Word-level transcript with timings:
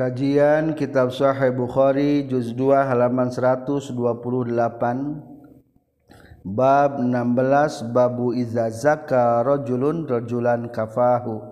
Kajian 0.00 0.72
Kitab 0.80 1.12
Sahih 1.12 1.52
Bukhari 1.52 2.24
juz 2.24 2.56
2 2.56 2.88
halaman 2.88 3.28
128 3.28 3.92
Bab 6.40 7.04
16 7.04 7.92
Babu 7.92 8.32
iza 8.32 8.72
zaka 8.72 9.44
rajulun 9.44 10.08
rajulan 10.08 10.72
kafahu. 10.72 11.44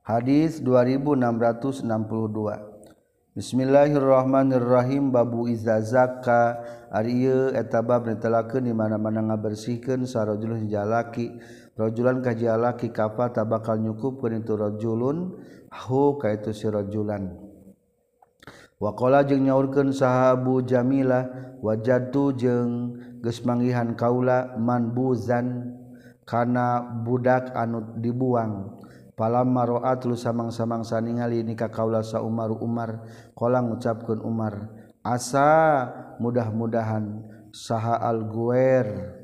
Hadis 0.00 0.64
2662 0.64 3.36
Bismillahirrahmanirrahim. 3.36 5.12
Babu 5.12 5.44
iza 5.52 5.76
zaka. 5.84 6.64
Ari 6.88 7.28
ieu 7.28 7.52
eta 7.52 7.84
mana-mana 7.84 9.20
ngabersihkeun 9.28 10.08
sarajulun 10.08 10.72
jalaki. 10.72 11.36
Rajulan 11.76 12.24
ka 12.24 12.32
jalaki 12.32 12.88
kafa 12.88 13.36
tabakal 13.36 13.76
nyukupkeun 13.76 14.40
itu 14.40 14.56
rajulun. 14.56 15.36
Hu 15.68 16.16
ka 16.16 16.32
itu 16.32 16.48
rajulan 16.72 17.43
wakola 18.82 19.26
jeung 19.26 19.46
nyaurkeun 19.48 19.94
sahabu 19.94 20.62
Jamilah 20.62 21.56
wajatu 21.60 22.34
jeung 22.36 22.98
geus 23.24 23.42
manggihan 23.42 23.96
kaula 23.96 24.54
manbuzan 24.60 25.76
kana 26.24 26.82
budak 27.02 27.52
anu 27.54 27.98
dibuang. 28.00 28.80
Palama 29.14 29.62
maroat 29.62 30.02
lu 30.10 30.18
samang-samang 30.18 30.82
saningali 30.82 31.46
nikah 31.46 31.70
kaula 31.70 32.02
sa 32.02 32.18
Umar 32.18 32.50
Umar 32.50 33.06
kolang 33.38 33.70
ngucapkeun 33.70 34.18
Umar. 34.26 34.74
Asa 35.06 35.86
mudah-mudahan 36.18 37.22
saha 37.54 38.00
al-guer 38.02 39.20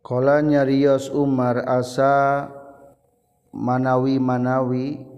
Kola 0.00 0.40
nyarios 0.40 1.12
Umar 1.12 1.60
asa 1.68 2.48
manawi 3.52 4.16
manawi 4.16 5.09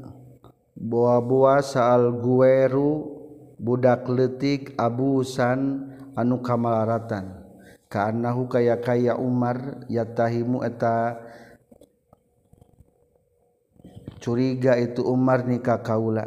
buah-buah 0.83 1.63
saal 1.63 2.19
gueru 2.19 3.23
budak 3.63 4.11
letik 4.11 4.75
abusan 4.75 5.95
anu 6.19 6.43
kamalaratan. 6.43 7.39
Kaanahu 7.87 8.51
kaya 8.51 8.81
kaya 8.83 9.15
Umar 9.15 9.87
yatahimu 9.87 10.65
eta 10.67 11.23
curiga 14.19 14.75
itu 14.81 15.07
Umar 15.07 15.47
nikah 15.47 15.85
kaula. 15.85 16.27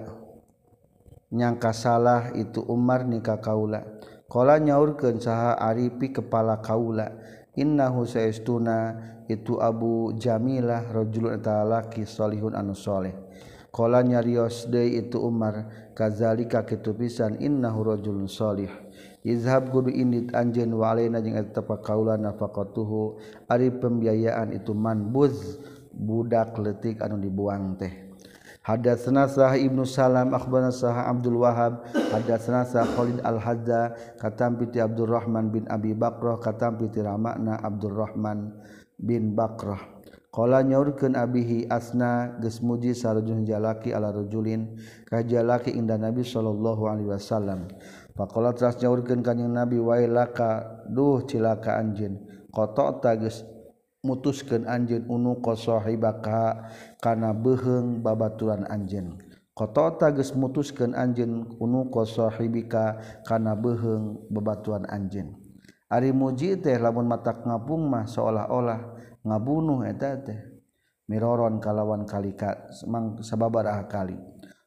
Nyangka 1.35 1.75
salah 1.75 2.31
itu 2.37 2.63
Umar 2.63 3.03
nikah 3.03 3.41
kaula. 3.43 3.83
Kala 4.29 4.61
nyaurkeun 4.61 5.19
saha 5.19 5.57
Aripi 5.57 6.13
kepala 6.13 6.61
kaula. 6.61 7.11
Innahu 7.57 8.05
saestuna 8.05 8.93
itu 9.25 9.57
Abu 9.57 10.13
Jamilah 10.15 10.85
rajulun 10.93 11.33
eta 11.39 11.65
laki 11.65 12.05
salihun 12.05 12.53
anu 12.53 12.77
saleh 12.77 13.24
Kala 13.75 14.07
nyarios 14.07 14.71
deui 14.71 15.03
itu 15.03 15.19
Umar 15.19 15.67
kazalika 15.91 16.63
kitu 16.63 16.95
pisan 16.95 17.35
innahu 17.43 17.91
rajulun 17.91 18.31
salih. 18.31 18.71
Izhab 19.19 19.67
kudu 19.67 19.91
indit 19.91 20.31
anjeun 20.31 20.71
wa 20.79 20.95
alaina 20.95 21.19
jeung 21.19 21.35
eta 21.35 21.59
nafaqatuhu 21.59 23.19
ari 23.51 23.75
pembiayaan 23.75 24.55
itu 24.55 24.71
manbuz 24.71 25.59
budak 25.91 26.55
letik 26.55 27.03
anu 27.03 27.19
dibuang 27.19 27.75
teh. 27.75 27.91
Hadatsna 28.63 29.27
Sah 29.27 29.59
Ibnu 29.59 29.83
Salam 29.85 30.31
akhbarana 30.31 30.71
Sah 30.71 31.11
Abdul 31.11 31.37
Wahab 31.43 31.85
hadatsna 32.15 32.65
Sah 32.65 32.81
Khalid 32.81 33.21
Al-Hazza 33.21 33.93
katam 34.17 34.57
piti 34.57 34.81
Abdurrahman 34.81 35.53
bin 35.53 35.69
Abi 35.69 35.93
Bakrah 35.93 36.41
katam 36.41 36.79
piti 36.81 36.97
Ramana 36.97 37.61
Abdurrahman 37.61 38.57
bin 38.97 39.37
Bakrah 39.37 39.94
Kala 40.35 40.67
nyaurkeun 40.67 41.15
abihi 41.15 41.71
asna 41.71 42.35
geus 42.43 42.59
muji 42.59 42.91
sarujun 42.91 43.47
jalaki 43.47 43.95
ala 43.95 44.11
rajulin 44.11 44.75
ka 45.07 45.23
jalaki 45.23 45.71
inda 45.71 45.95
Nabi 45.95 46.27
sallallahu 46.27 46.91
alaihi 46.91 47.07
wasallam. 47.07 47.71
Faqala 48.19 48.51
tras 48.51 48.75
nyaurkeun 48.83 49.23
kanjing 49.23 49.55
Nabi 49.55 49.79
wailaka 49.79 50.83
duh 50.91 51.23
cilaka 51.23 51.79
anjeun. 51.79 52.19
Qata'ta 52.51 53.15
geus 53.15 53.47
mutuskeun 54.03 54.67
anjeun 54.67 55.07
unu 55.07 55.39
qasahibaka 55.39 56.67
kana 56.99 57.31
beuheung 57.31 58.03
babaturan 58.03 58.67
anjeun. 58.67 59.15
Qata'ta 59.55 60.11
geus 60.19 60.35
mutuskeun 60.35 60.99
anjeun 60.99 61.55
unu 61.63 61.87
qasahibika 61.87 62.99
kana 63.23 63.55
beuheung 63.55 64.27
babaturan 64.27 64.83
anjeun. 64.91 65.44
Ari 65.95 66.11
muji 66.11 66.59
teh 66.59 66.75
lamun 66.75 67.07
mata 67.07 67.31
ngapung 67.31 67.87
mah 67.87 68.03
seolah-olah 68.03 68.79
ngabunuh 69.23 69.87
eta 69.87 70.19
teh. 70.19 70.39
Miroron 71.07 71.63
kalawan 71.63 72.03
kalika 72.03 72.67
semang 72.75 73.23
sababaraha 73.23 73.87
kali. 73.87 74.19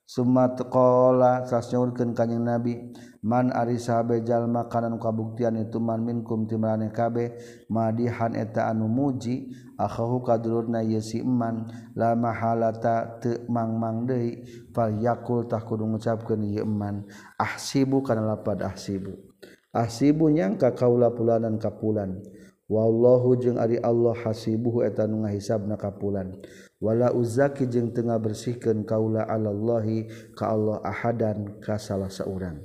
Summa 0.08 0.56
taqala 0.56 1.44
sasnyaurkeun 1.44 2.16
ka 2.16 2.24
nabi 2.24 2.96
man 3.20 3.52
ari 3.52 3.76
sahabe 3.76 4.24
jalma 4.24 4.64
kana 4.64 4.88
kabuktian 4.96 5.60
itu 5.60 5.76
man 5.76 6.00
minkum 6.00 6.48
timrane 6.48 6.88
kabe 6.88 7.36
madihan 7.68 8.32
eta 8.32 8.72
anu 8.72 8.88
muji 8.88 9.52
akhahu 9.76 10.24
kadulurna 10.24 10.80
yesi 10.80 11.20
man 11.20 11.68
la 11.92 12.16
mahalata 12.16 13.20
teu 13.20 13.44
mangmang 13.52 14.08
deui 14.08 14.48
fal 14.72 14.96
yakul 14.96 15.44
tah 15.44 15.60
kudu 15.60 15.84
ngucapkeun 15.84 16.40
ieu 16.56 16.64
man 16.64 17.04
ahsibu 17.36 18.00
kana 18.00 18.32
lapad 18.32 18.64
ahsibu. 18.64 19.27
asibu 19.72 20.30
nyangka 20.30 20.72
kaula 20.76 21.12
pulanan 21.12 21.56
kapulan. 21.56 22.20
Wallahu 22.68 23.32
jeung 23.40 23.56
ari 23.56 23.80
Allah 23.80 24.12
hasibuhu 24.12 24.84
eta 24.84 25.08
nu 25.08 25.24
ngahisabna 25.24 25.80
kapulan. 25.80 26.36
Wala 26.78 27.10
uzaki 27.16 27.64
jeung 27.66 27.90
tengah 27.96 28.20
bersihkeun 28.20 28.84
kaula 28.84 29.24
alallahi 29.24 30.06
ka 30.36 30.52
Allah 30.52 30.78
ahadan 30.84 31.58
ka 31.58 31.80
salah 31.80 32.12
saurang 32.12 32.60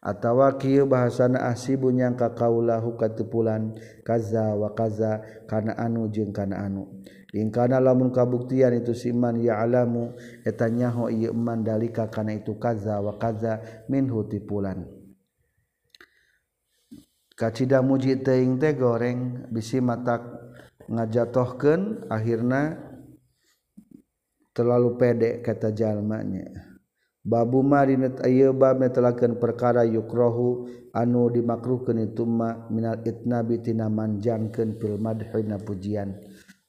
atawa 0.00 0.56
kieu 0.56 0.88
bahasana 0.88 1.52
asibu 1.52 1.92
nyangka 1.92 2.32
kaula 2.32 2.80
hukatupulan 2.80 3.76
kaza 4.00 4.56
wa 4.56 4.72
kaza 4.72 5.20
kana 5.44 5.76
anu 5.76 6.08
jeung 6.08 6.32
kana 6.32 6.64
anu. 6.64 6.88
Ingkana 7.30 7.78
lamun 7.78 8.10
kabuktian 8.10 8.74
itu 8.74 8.90
siman 8.90 9.38
ya 9.38 9.62
alamu 9.62 10.18
etanyaho 10.42 11.06
ieu 11.14 11.30
man 11.30 11.62
dalika 11.62 12.10
kana 12.10 12.34
itu 12.34 12.58
kaza 12.58 12.98
wa 12.98 13.14
kaza 13.20 13.62
minhu 13.86 14.26
tipulan. 14.26 14.82
kacita 17.40 17.80
muji 17.80 18.20
teing 18.20 18.60
teh 18.60 18.76
goreng 18.76 19.48
bisi 19.48 19.80
matak 19.80 20.20
ngajatohkan 20.92 22.04
akhirnya 22.12 22.76
terlalu 24.52 25.00
pede 25.00 25.40
kata 25.40 25.72
jalmanya. 25.72 26.68
Babu 27.20 27.64
marinat 27.64 28.20
ayeuna 28.24 28.76
bab 28.76 28.80
perkara 29.40 29.84
yukrohu 29.88 30.68
anu 30.92 31.28
dimakruhkan 31.32 32.00
itu 32.00 32.24
ma 32.28 32.68
minal 32.68 33.00
itnabi 33.04 33.60
tina 33.64 33.88
manjangkeun 33.88 34.76
fil 34.76 35.00
pujian. 35.64 36.16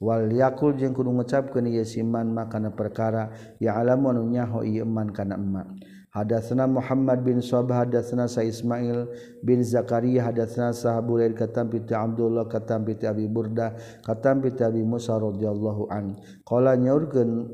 Wal 0.02 0.34
yakul 0.34 0.76
jeung 0.76 0.98
kudu 0.98 1.14
ngucapkeun 1.14 1.72
ieu 1.72 1.86
siman 1.86 2.34
makana 2.34 2.74
perkara 2.74 3.32
ya 3.62 3.78
alamu 3.80 4.12
anu 4.12 4.28
nyaho 4.28 4.64
ieu 4.66 4.88
man 4.88 5.14
kana 5.14 5.36
emak. 5.40 5.68
Hadatsana 6.12 6.68
Muhammad 6.68 7.24
bin 7.24 7.40
Sabah 7.40 7.88
hadatsana 7.88 8.28
Sa 8.28 8.44
Ismail 8.44 9.08
bin 9.48 9.64
Zakaria 9.64 10.28
hadatsana 10.28 10.76
Sahab 10.76 11.08
Buraid 11.08 11.40
katam 11.40 11.72
bi 11.72 11.80
Abdullah 11.80 12.52
katam 12.52 12.84
bi 12.84 13.00
Abi 13.00 13.32
Burda 13.32 13.80
katam 14.04 14.44
bi 14.44 14.52
Abi 14.60 14.84
Musa 14.84 15.16
radhiyallahu 15.16 15.88
an. 15.88 16.20
Qala 16.44 16.76
nyaurkeun 16.76 17.48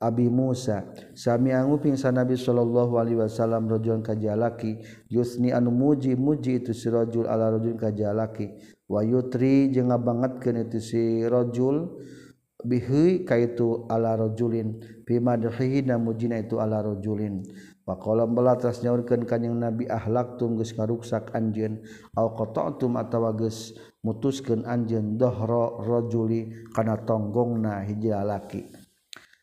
Abi 0.00 0.32
Musa 0.32 0.88
sami 1.12 1.52
anguping 1.52 2.00
sa 2.00 2.08
Nabi 2.08 2.40
sallallahu 2.40 2.96
alaihi 2.96 3.20
wasallam 3.20 3.68
rajul 3.68 4.00
kajalaki 4.00 4.80
yusni 5.12 5.52
anu 5.52 5.68
muji 5.70 6.16
muji 6.16 6.64
itu 6.64 6.72
si 6.72 6.88
rajul 6.88 7.28
ala 7.28 7.54
rajul 7.54 7.76
kajalaki 7.76 8.56
wa 8.88 9.04
yutri 9.04 9.68
jeung 9.68 9.92
ngabangetkeun 9.92 10.64
itu 10.64 10.80
si 10.80 11.22
rajul 11.28 12.02
bihi 12.62 13.26
kaitu 13.26 13.84
ala 13.90 14.16
rajulin. 14.16 14.80
Bima 15.02 15.34
dhihina 15.34 15.98
mujina 15.98 16.38
itu 16.38 16.62
ala 16.62 16.78
rajulin. 16.82 17.42
Pakolom 17.82 18.38
belatas 18.38 18.78
nyaurkan 18.86 19.26
kanyang 19.26 19.58
nabi 19.58 19.90
ahlak 19.90 20.38
tum 20.38 20.54
karuksak 20.54 20.78
ngaruksak 20.78 21.24
anjen 21.34 21.82
au 22.14 22.30
kototum 22.30 22.94
atau 22.94 23.26
ges 23.34 23.74
mutuskan 24.06 24.62
anjen 24.62 25.18
dohro 25.18 25.82
rojuli 25.82 26.70
kana 26.70 27.02
tonggongna 27.02 27.82
hiji 27.82 28.14
lalaki. 28.14 28.70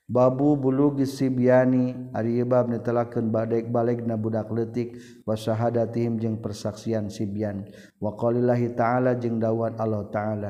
Babu 0.09 0.57
bulugi 0.57 1.05
sibiani 1.05 2.09
ari 2.17 2.41
bab 2.47 2.65
netelakeun 2.71 3.29
balik-balik 3.29 4.07
na 4.07 4.17
budak 4.17 4.49
leutik 4.49 4.97
wa 5.27 5.37
syahadatihim 5.37 6.17
jeung 6.17 6.41
persaksian 6.41 7.13
sibian 7.13 7.67
wa 8.01 8.17
qalillahi 8.17 8.73
ta'ala 8.73 9.19
jeung 9.21 9.37
dawan 9.37 9.77
Allah 9.77 10.09
ta'ala 10.09 10.49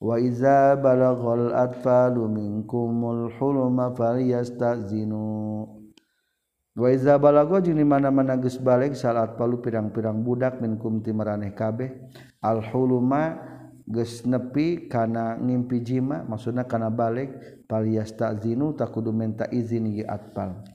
wa 0.00 0.16
iza 0.16 0.80
balaghal 0.80 1.52
atfalu 1.52 2.32
minkumul 2.32 3.28
huluma 3.36 3.92
falyastazinu 3.92 5.68
Waiza 6.74 7.14
balago 7.22 7.62
jeung 7.62 7.78
di 7.78 7.86
mana-mana 7.86 8.34
geus 8.34 8.58
balik 8.58 8.98
salat 8.98 9.38
palu 9.38 9.62
pirang-pirang 9.62 10.26
budak 10.26 10.58
minkum 10.58 10.98
ti 11.06 11.14
maraneh 11.14 11.54
kabeh 11.54 12.10
al 12.42 12.66
huluma 12.66 13.38
geus 13.86 14.26
nepi 14.26 14.90
kana 14.90 15.38
ngimpi 15.38 15.86
jima 15.86 16.26
maksudna 16.26 16.66
kana 16.66 16.90
balik 16.90 17.62
palias 17.70 18.10
ta'zinu 18.18 18.74
takudu 18.74 19.14
menta 19.14 19.46
izin 19.54 19.86
ye 19.86 20.02
atpal. 20.02 20.66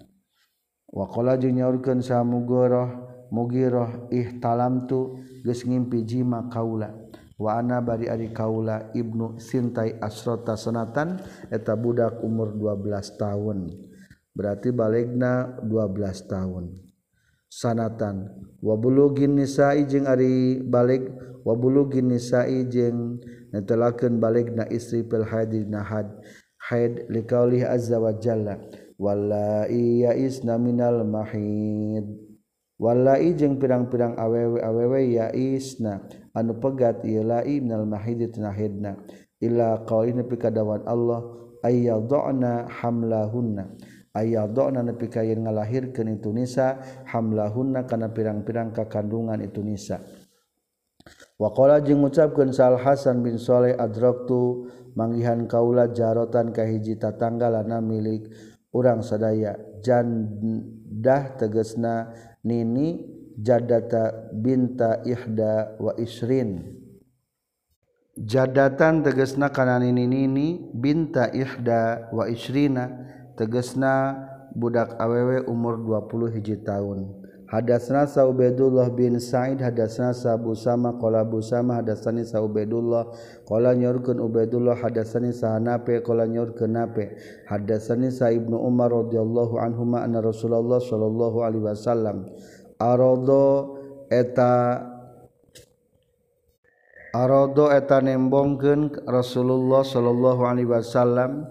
Wa 0.87 1.03
qala 1.03 1.35
jeung 1.35 1.59
nyaurkeun 1.59 1.99
sa 1.99 2.23
mugoroh 2.23 3.27
mugirah 3.35 4.07
ihtalamtu 4.07 5.19
geus 5.43 5.67
ngimpi 5.67 6.07
jima 6.07 6.47
kaula. 6.47 6.95
Wa 7.35 7.59
ana 7.59 7.83
bari 7.83 8.07
ari 8.07 8.31
kaula 8.31 8.95
ibnu 8.95 9.35
sintai 9.35 9.99
asrota 9.99 10.55
sanatan 10.55 11.19
eta 11.51 11.75
budak 11.75 12.23
umur 12.23 12.55
12 12.55 13.19
tahun. 13.19 13.88
berarti 14.39 14.71
balegna 14.71 15.59
12 15.67 16.31
tahun. 16.31 16.71
Sanatan 17.51 18.47
wabulugin 18.63 19.35
nisai 19.35 19.83
jeung 19.83 20.07
ari 20.07 20.63
balik 20.63 21.11
wabulugin 21.43 22.07
nisai 22.07 22.63
jeung 22.71 23.19
netelakeun 23.51 24.15
balikna 24.15 24.63
istri 24.71 25.03
fil 25.03 25.27
haid 25.27 25.51
na 25.67 25.83
had 25.83 26.07
haid 26.71 27.03
liqaulih 27.11 27.67
azza 27.67 27.99
wa 27.99 28.15
jalla. 28.15 28.63
Wallai 28.95 30.07
yaisna 30.07 30.55
minal 30.55 31.03
mahid. 31.03 32.07
Wallai 32.79 33.35
jeung 33.35 33.59
pirang-pirang 33.59 34.15
awewe-awewe 34.15 35.19
ya 35.19 35.27
isna. 35.35 35.99
Anu 36.31 36.55
pegat 36.63 37.03
ilai 37.03 37.59
minal 37.59 37.83
mahid 37.83 38.23
tina 38.31 38.55
hidna 38.55 38.95
ila 39.43 39.83
qaulina 39.83 40.23
pikadawan 40.23 40.87
Allah 40.87 41.27
ayyadna 41.59 42.71
hamlahunna. 42.71 43.75
ayadona 44.19 44.83
nepi 44.83 45.07
kayen 45.07 45.47
ngalahirkeun 45.47 46.19
itu 46.19 46.35
nisa 46.35 46.83
hamlahunna 47.07 47.87
kana 47.87 48.11
pirang-pirang 48.11 48.75
kakandungan 48.75 49.39
itu 49.39 49.63
nisa 49.63 50.03
waqala 51.39 51.79
jeung 51.79 52.03
ngucapkeun 52.03 52.51
Sal 52.51 52.75
Hasan 52.75 53.23
bin 53.23 53.39
Saleh 53.39 53.73
adraktu 53.79 54.67
manggihan 54.99 55.47
kaula 55.47 55.87
jarotan 55.95 56.51
ka 56.51 56.67
hiji 56.67 56.99
tatanggalana 56.99 57.79
milik 57.79 58.27
urang 58.75 58.99
sadaya. 59.01 59.55
Jandah 59.79 61.39
tegesna 61.39 62.11
nini 62.43 62.99
jadata 63.39 64.29
binta 64.35 64.99
ihda 65.07 65.79
wa 65.79 65.95
isrin 65.95 66.75
jadatan 68.19 68.99
tegesna 68.99 69.47
kana 69.55 69.79
nini 69.79 70.03
nini 70.03 70.47
binta 70.75 71.31
ihda 71.31 72.11
wa 72.11 72.27
isrina 72.27 72.91
tegesna 73.39 74.19
budak 74.51 74.99
awewe 74.99 75.47
umur 75.47 75.79
20 75.79 76.35
hiji 76.35 76.59
tahun. 76.59 77.07
Hadasna 77.49 78.05
Saubaidullah 78.05 78.93
bin 78.93 79.17
Sa'id 79.17 79.57
hadasna 79.57 80.13
Sabu 80.13 80.53
Sama 80.53 80.93
qala 81.01 81.25
Abu 81.25 81.41
Sama 81.41 81.81
hadasani 81.81 82.21
Saubaidullah 82.21 83.09
qala 83.49 83.73
nyorkeun 83.73 84.21
Ubaidullah 84.21 84.77
hadasani 84.77 85.33
Sahanape 85.33 86.05
qala 86.05 86.29
nyorkeun 86.29 86.77
Nape. 86.77 87.17
Hadasani 87.49 88.13
Sa 88.13 88.29
Ibnu 88.29 88.53
Umar 88.53 88.93
radhiyallahu 88.93 89.57
anhuma 89.57 90.05
anna 90.05 90.21
Rasulullah 90.21 90.77
sallallahu 90.77 91.41
alaihi 91.41 91.65
wasallam 91.65 92.29
arodo 92.77 93.81
eta 94.13 94.85
arodo 97.17 97.73
eta 97.73 97.97
nembongkeun 97.97 99.09
Rasulullah 99.09 99.81
sallallahu 99.81 100.45
alaihi 100.45 100.69
wasallam 100.69 101.49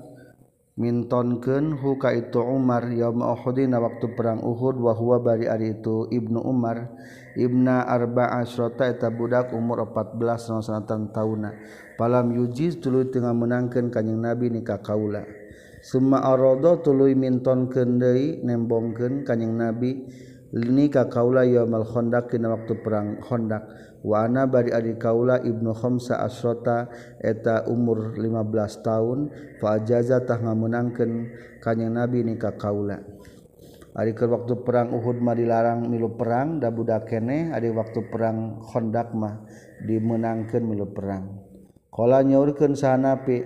mintonkeun 0.78 1.74
huka 1.74 2.14
itu 2.14 2.38
Umar 2.38 2.86
ya 2.94 3.10
maudina 3.10 3.82
waktu 3.82 4.14
perang 4.14 4.38
Uhud 4.46 4.78
wa 4.78 4.94
huwa 4.94 5.18
bari 5.18 5.50
ari 5.50 5.74
itu 5.76 6.06
Ibnu 6.06 6.38
Umar. 6.38 6.94
Ibna 7.38 7.86
Arba 7.86 8.34
asrota 8.38 8.86
eta 8.90 9.10
budak 9.14 9.54
umur 9.54 9.86
14 9.90 10.18
naon 10.50 10.62
sanatan 10.62 11.10
tauna. 11.14 11.54
Palam 11.98 12.34
yujiz 12.34 12.78
tuluy 12.78 13.10
tengah 13.10 13.34
menangkan 13.34 13.90
kanjing 13.90 14.18
Nabi 14.18 14.54
nikah 14.54 14.82
kaula. 14.82 15.22
Summa 15.78 16.22
arada 16.22 16.82
tuluy 16.82 17.14
mintonkeun 17.14 18.02
deui 18.02 18.42
nembongken 18.42 19.22
kanjing 19.22 19.54
Nabi 19.54 20.06
nikah 20.54 21.06
kaula 21.06 21.46
yaumal 21.46 21.86
Khandaq 21.86 22.34
waktu 22.34 22.74
perang 22.82 23.22
Khandaq. 23.22 23.87
Wana 24.06 24.46
bari 24.46 24.70
Adi 24.70 24.94
Kaula 24.94 25.42
Ibnu 25.42 25.74
Khomsa 25.74 26.22
asrota 26.22 26.86
eta 27.18 27.66
umur 27.66 28.14
15 28.14 28.86
tahun 28.86 29.18
fajazatah 29.58 30.38
ngamunangkan 30.38 31.10
kanjing 31.58 31.90
nabi 31.90 32.22
nikah 32.22 32.54
kaula. 32.54 33.02
Ari 33.98 34.14
ke 34.14 34.30
waktu 34.30 34.62
perang 34.62 34.94
Uhud 34.94 35.18
mah 35.18 35.34
dilarang 35.34 35.90
milu 35.90 36.14
perang 36.14 36.62
da 36.62 36.70
budak 36.70 37.10
keneh 37.10 37.50
ari 37.50 37.74
waktu 37.74 38.06
perang 38.06 38.62
Khandaq 38.70 39.10
mah 39.18 39.42
dimenangkeun 39.82 40.62
milu 40.62 40.86
perang. 40.94 41.42
Qala 41.90 42.22
nyaurkeun 42.22 42.78
sanapi 42.78 43.42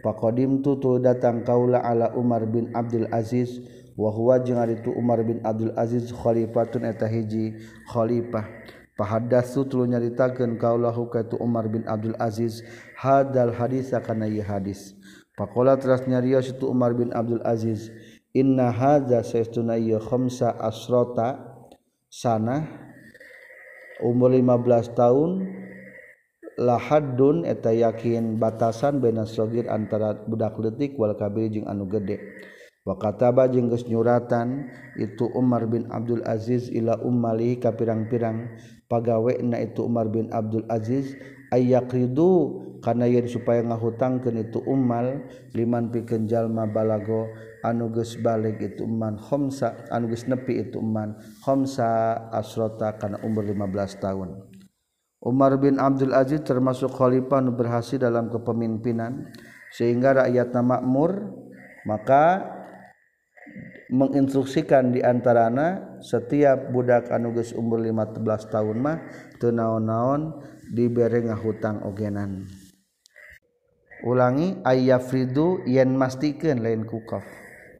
Pakodim 0.00 0.64
tu 0.64 0.80
tu 0.80 0.96
datang 0.96 1.44
kaula 1.44 1.84
ala 1.84 2.16
Umar 2.16 2.48
bin 2.48 2.72
Abdul 2.72 3.04
Aziz 3.12 3.60
wa 4.00 4.08
huwa 4.08 4.40
jeung 4.40 4.56
ari 4.56 4.80
tu 4.80 4.96
Umar 4.96 5.20
bin 5.20 5.44
Abdul 5.44 5.76
Aziz 5.76 6.08
khalifatun 6.08 6.88
eta 6.88 7.04
hiji 7.04 7.60
khalifah. 7.84 8.79
Pahadatsu 9.00 9.64
tuluy 9.64 9.88
nyaritakeun 9.88 10.60
kaulahu 10.60 11.08
ka 11.08 11.24
tu 11.24 11.40
Umar 11.40 11.72
bin 11.72 11.88
Abdul 11.88 12.12
Aziz 12.20 12.60
hadal 13.00 13.56
hadis 13.56 13.88
kana 14.04 14.28
ieu 14.28 14.44
hadis. 14.44 14.92
Pakola 15.40 15.80
teras 15.80 16.04
nyarios 16.04 16.52
itu 16.52 16.68
Umar 16.68 16.92
bin 16.92 17.08
Abdul 17.16 17.40
Aziz 17.40 17.88
inna 18.36 18.68
hadza 18.68 19.24
saestuna 19.24 19.80
ieu 19.80 19.96
khamsa 19.96 20.52
asrota 20.52 21.40
sana 22.12 22.68
umur 24.04 24.36
15 24.36 24.92
tahun 24.92 25.48
lahadun 26.60 27.48
eta 27.48 27.72
yakin 27.72 28.36
batasan 28.36 29.00
bena 29.00 29.24
sogir 29.24 29.64
antara 29.72 30.12
budak 30.28 30.60
letik 30.60 31.00
wal 31.00 31.16
kabir 31.16 31.48
jeung 31.48 31.64
anu 31.72 31.88
gede. 31.88 32.20
wakataba 32.88 33.48
jengges 33.52 33.84
nyuratan 33.84 34.72
itu 34.96 35.28
Umar 35.36 35.68
bin 35.68 35.88
Abdul 35.92 36.24
Aziz 36.24 36.72
ila 36.72 36.96
ummali 37.04 37.60
ka 37.60 37.76
pirang-pirang 37.76 38.56
pagawe 38.88 39.36
na 39.44 39.60
itu 39.60 39.84
Umar 39.84 40.08
bin 40.08 40.32
Abdul 40.32 40.64
Aziz 40.72 41.12
ayak 41.52 41.92
ridu 41.92 42.64
karena 42.80 43.04
yen 43.04 43.28
supaya 43.28 43.60
ngahutangkan 43.60 44.40
itu 44.40 44.64
umal 44.64 45.28
liman 45.52 45.92
pikeun 45.92 46.24
jalma 46.24 46.64
balago 46.64 47.28
anu 47.60 47.92
geus 47.92 48.16
balik 48.16 48.56
itu 48.56 48.88
man 48.88 49.20
khamsa 49.20 49.84
anu 49.92 50.08
geus 50.08 50.24
nepi 50.24 50.64
itu 50.64 50.80
man 50.80 51.20
khamsa 51.44 52.16
asrota 52.32 52.96
kana 52.96 53.20
umur 53.20 53.44
15 53.44 54.00
tahun. 54.00 54.30
Umar 55.20 55.60
bin 55.60 55.76
Abdul 55.76 56.16
Aziz 56.16 56.40
termasuk 56.40 56.96
khalifah 56.96 57.44
nu 57.44 57.52
berhasil 57.52 58.00
dalam 58.00 58.32
kepemimpinan 58.32 59.28
sehingga 59.68 60.24
rakyatna 60.24 60.64
makmur 60.64 61.36
maka 61.84 62.56
menginstruksikan 63.90 64.94
diantarana 64.94 65.98
setiap 65.98 66.70
budak 66.70 67.10
anuges 67.10 67.50
umur 67.52 67.82
15 67.82 68.22
tahun 68.48 68.76
mah 68.78 68.98
tenaon-naon 69.42 70.40
diberi 70.70 71.26
ngahutang 71.26 71.82
ogenan. 71.82 72.46
Ulangi 74.06 74.56
ayah 74.64 75.02
fridu 75.02 75.60
yen 75.68 75.92
mastikan 75.92 76.64
lain 76.64 76.88
kukaf 76.88 77.26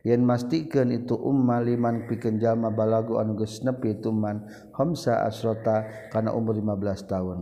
yen 0.04 0.24
mastikan 0.24 0.88
itu 0.92 1.16
umma 1.16 1.60
liman 1.60 2.08
pikeun 2.08 2.40
jalma 2.40 2.72
balagu 2.72 3.20
anuges 3.20 3.60
nepi 3.64 4.00
tuman 4.00 4.48
homsa 4.76 5.24
asrota 5.24 5.88
kana 6.12 6.32
umur 6.32 6.56
15 6.56 7.08
tahun. 7.08 7.38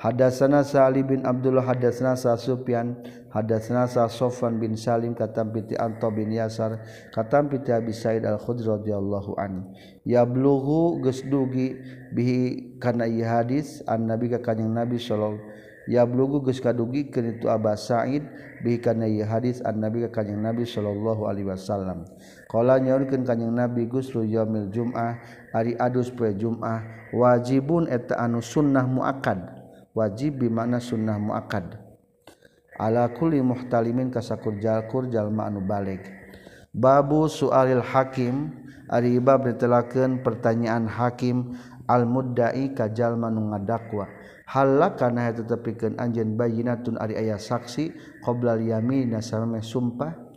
Hadasana 0.00 0.64
Sa'li 0.64 1.04
bin 1.04 1.28
Abdullah 1.28 1.60
hadasana 1.60 2.16
Sa 2.16 2.32
Sufyan 2.40 2.96
hadasana 3.28 3.84
Sa 3.84 4.08
Sofwan 4.08 4.56
bin 4.56 4.72
Salim 4.72 5.12
katam 5.12 5.52
piti 5.52 5.76
Anto 5.76 6.08
bin 6.08 6.32
Yasar 6.32 6.80
katam 7.12 7.52
piti 7.52 7.68
Abi 7.68 7.92
Said 7.92 8.24
Al-Khudri 8.24 8.64
radhiyallahu 8.64 9.36
an 9.36 9.76
yablughu 10.08 11.04
geus 11.04 11.20
dugi 11.20 11.76
bihi 12.16 12.80
kana 12.80 13.04
ieu 13.04 13.28
hadis 13.28 13.84
an 13.84 14.08
Nabi 14.08 14.32
ka 14.32 14.40
kanjing 14.40 14.72
Nabi 14.72 14.96
sallallahu 14.96 15.36
yablughu 15.84 16.48
geus 16.48 16.64
kadugi 16.64 17.12
keun 17.12 17.36
itu 17.36 17.52
Aba 17.52 17.76
Said 17.76 18.24
bihi 18.64 18.80
kana 18.80 19.04
ieu 19.04 19.28
hadis 19.28 19.60
an 19.68 19.84
Nabi 19.84 20.08
ka 20.08 20.24
kanjing 20.24 20.40
Nabi 20.40 20.64
sallallahu 20.64 21.28
alaihi 21.28 21.44
wasallam. 21.44 22.08
Qala 22.48 22.80
nyaurkeun 22.80 23.28
kanjing 23.28 23.52
Nabi 23.52 23.84
Gus 23.84 24.08
yaumil 24.16 24.72
jumah 24.72 25.20
ari 25.52 25.76
adus 25.76 26.08
poe 26.08 26.32
jumah 26.32 26.88
wajibun 27.12 27.84
eta 27.84 28.16
anu 28.16 28.40
sunnah 28.40 28.88
muakkad. 28.88 29.59
wajib 29.94 30.42
bimana 30.42 30.78
sunnah 30.78 31.18
muakad 31.18 31.90
ala 32.80 33.12
kulli 33.12 33.44
muhtalimin 33.44 34.08
kasakurjalkur 34.08 35.12
jalma 35.12 35.52
anu 35.52 35.60
balik. 35.60 36.08
Babu 36.72 37.28
sualil 37.28 37.84
hakim 37.84 38.56
ari 38.88 39.20
bab 39.20 39.44
ditelakeun 39.44 40.24
pertanyaan 40.24 40.88
hakim 40.88 41.60
al 41.84 42.08
muddai 42.08 42.72
ka 42.72 42.88
jalma 42.88 43.28
nu 43.28 43.52
ngadakwa. 43.52 44.08
Halak 44.48 44.98
kana 44.98 45.30
eta 45.30 45.46
tepikeun 45.46 46.00
anjeun 46.00 46.34
bayyinatun 46.34 46.98
ari 46.98 47.14
aya 47.14 47.38
saksi 47.38 47.92
qabla 48.24 48.58
yamin 48.58 49.14
sameh 49.20 49.62
sumpah. 49.62 50.29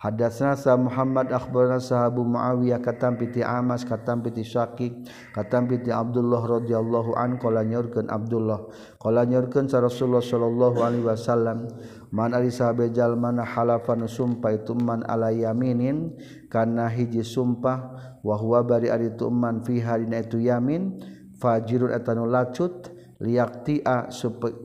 Hadatsna 0.00 0.56
sa 0.56 0.80
Muhammad 0.80 1.28
akhbarana 1.28 1.76
sahabu 1.76 2.24
Muawiyah 2.24 2.80
katam 2.80 3.20
piti 3.20 3.44
Amas 3.44 3.84
katam 3.84 4.24
piti 4.24 4.40
Syakik 4.40 5.04
katam 5.36 5.68
piti 5.68 5.92
Abdullah 5.92 6.40
radhiyallahu 6.40 7.20
an 7.20 7.36
qala 7.36 7.60
nyorkeun 7.68 8.08
Abdullah. 8.08 8.64
Qala 8.96 9.28
nyorkeun 9.28 9.68
sa 9.68 9.84
Rasulullah 9.84 10.24
sallallahu 10.24 10.80
alaihi 10.80 11.04
wasallam 11.04 11.68
man 12.16 12.32
ari 12.32 12.48
sahabe 12.48 12.88
jalma 12.88 13.28
halafa 13.44 13.92
nu 13.92 14.08
sumpah 14.08 14.56
itu 14.56 14.72
man 14.72 15.04
ala 15.04 15.36
yaminin 15.36 16.16
kana 16.48 16.88
hiji 16.88 17.20
sumpah 17.20 17.92
wa 18.24 18.40
huwa 18.40 18.64
bari 18.64 18.88
ari 18.88 19.12
tu 19.20 19.28
man 19.28 19.60
fiha 19.60 20.00
dina 20.00 20.24
itu 20.24 20.40
yamin 20.40 20.96
fajirun 21.36 21.92
atanu 21.92 22.24
lacut 22.24 22.88
liaqti'a 23.20 24.08
supaya 24.08 24.56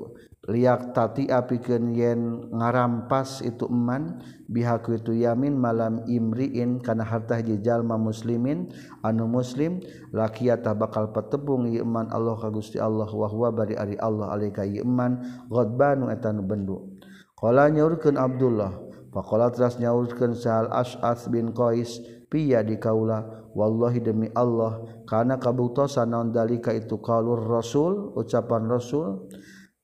liak 0.46 0.94
tati 0.94 1.26
apikeun 1.26 1.98
yen 1.98 2.22
ngarampas 2.54 3.42
itu 3.42 3.66
eman 3.66 4.22
bihaku 4.46 5.02
itu 5.02 5.18
yamin 5.18 5.58
malam 5.58 6.06
imriin 6.06 6.78
kana 6.86 7.02
harta 7.02 7.42
hiji 7.42 7.58
jalma 7.66 7.98
muslimin 7.98 8.70
anu 9.02 9.26
muslim 9.26 9.82
laqiyata 10.14 10.78
bakal 10.78 11.10
petebung 11.10 11.66
ieu 11.66 11.82
eman 11.82 12.14
Allah 12.14 12.38
ka 12.38 12.54
Gusti 12.54 12.78
Allah 12.78 13.10
wa 13.10 13.26
huwa 13.26 13.50
bari 13.50 13.74
ari 13.74 13.98
Allah 13.98 14.38
alika 14.38 14.62
ieu 14.62 14.86
eman 14.86 15.18
ghadbanu 15.50 16.14
eta 16.14 16.30
nu 16.30 16.46
bendu. 16.46 16.94
Qala 17.34 17.74
nyaurkeun 17.74 18.16
Abdullah 18.16 18.70
faqala 19.10 19.50
teras 19.50 19.82
nyaurkeun 19.82 20.38
Sa'al 20.38 20.70
as'as 20.70 21.26
bin 21.34 21.58
Qais 21.58 22.00
piya 22.30 22.62
di 22.62 22.78
kaula 22.78 23.50
wallahi 23.58 23.98
demi 23.98 24.30
Allah 24.38 24.78
kana 25.10 25.42
kabutosan 25.42 26.14
naon 26.14 26.30
dalika 26.30 26.70
itu 26.70 27.02
qaulur 27.02 27.42
rasul? 27.50 28.14
Ucapan 28.14 28.70
rasul 28.70 29.26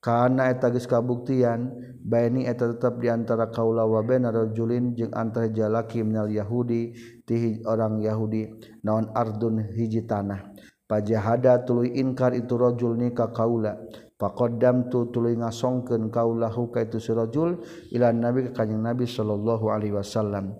karena 0.02 0.50
eta 0.50 0.74
geus 0.74 0.90
kabuktian 0.90 1.70
baini 2.02 2.42
eta 2.50 2.74
tetap 2.74 2.98
diantara 2.98 3.54
kaula 3.54 3.86
wa 3.86 4.02
jeung 4.02 5.14
antara 5.14 5.46
jalaki 5.46 6.02
minal 6.02 6.26
yahudi 6.26 6.90
ti 7.22 7.62
orang 7.62 8.02
yahudi 8.02 8.50
naon 8.82 9.14
ardun 9.14 9.62
hiji 9.70 10.02
tanah. 10.02 10.50
Pajahada 10.90 11.62
tulu 11.64 11.88
inkar 11.88 12.36
itu 12.36 12.58
rajul 12.58 12.98
ni 12.98 13.14
kaula. 13.14 13.78
Pakodam 14.18 14.86
tu 14.86 15.10
tuluy 15.10 15.34
ngasongkeun 15.34 16.12
kaulahu 16.12 16.70
ka 16.70 16.86
itu 16.86 17.02
si 17.02 17.10
ilan 17.10 17.58
ila 17.90 18.06
nabi 18.14 18.46
ka 18.46 18.62
kanjing 18.62 18.78
nabi 18.78 19.02
sallallahu 19.02 19.66
alaihi 19.72 19.96
wasallam. 19.96 20.52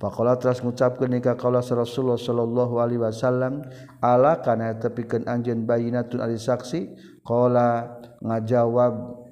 Faqala 0.00 0.40
teras 0.40 0.62
ngucapkeun 0.62 1.10
ni 1.10 1.20
kaula 1.20 1.60
rasulullah 1.60 2.16
sallallahu 2.16 2.80
alaihi 2.80 3.02
wasallam 3.02 3.66
ala 4.00 4.40
kana 4.40 4.78
tepikeun 4.78 5.28
anjeun 5.28 5.68
bayinatun 5.68 6.22
ari 6.22 6.38
saksi? 6.38 7.09
Qala 7.30 8.02
ngajawab 8.18 9.22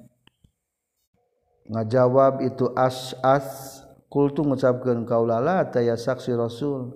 ngajawab 1.67 2.33
itu 2.47 2.71
as-as 2.79 3.83
kultu 4.07 4.47
ngucapkeun 4.47 5.03
kaulala 5.03 5.67
taya 5.67 5.99
saksi 5.99 6.31
Rasul. 6.31 6.95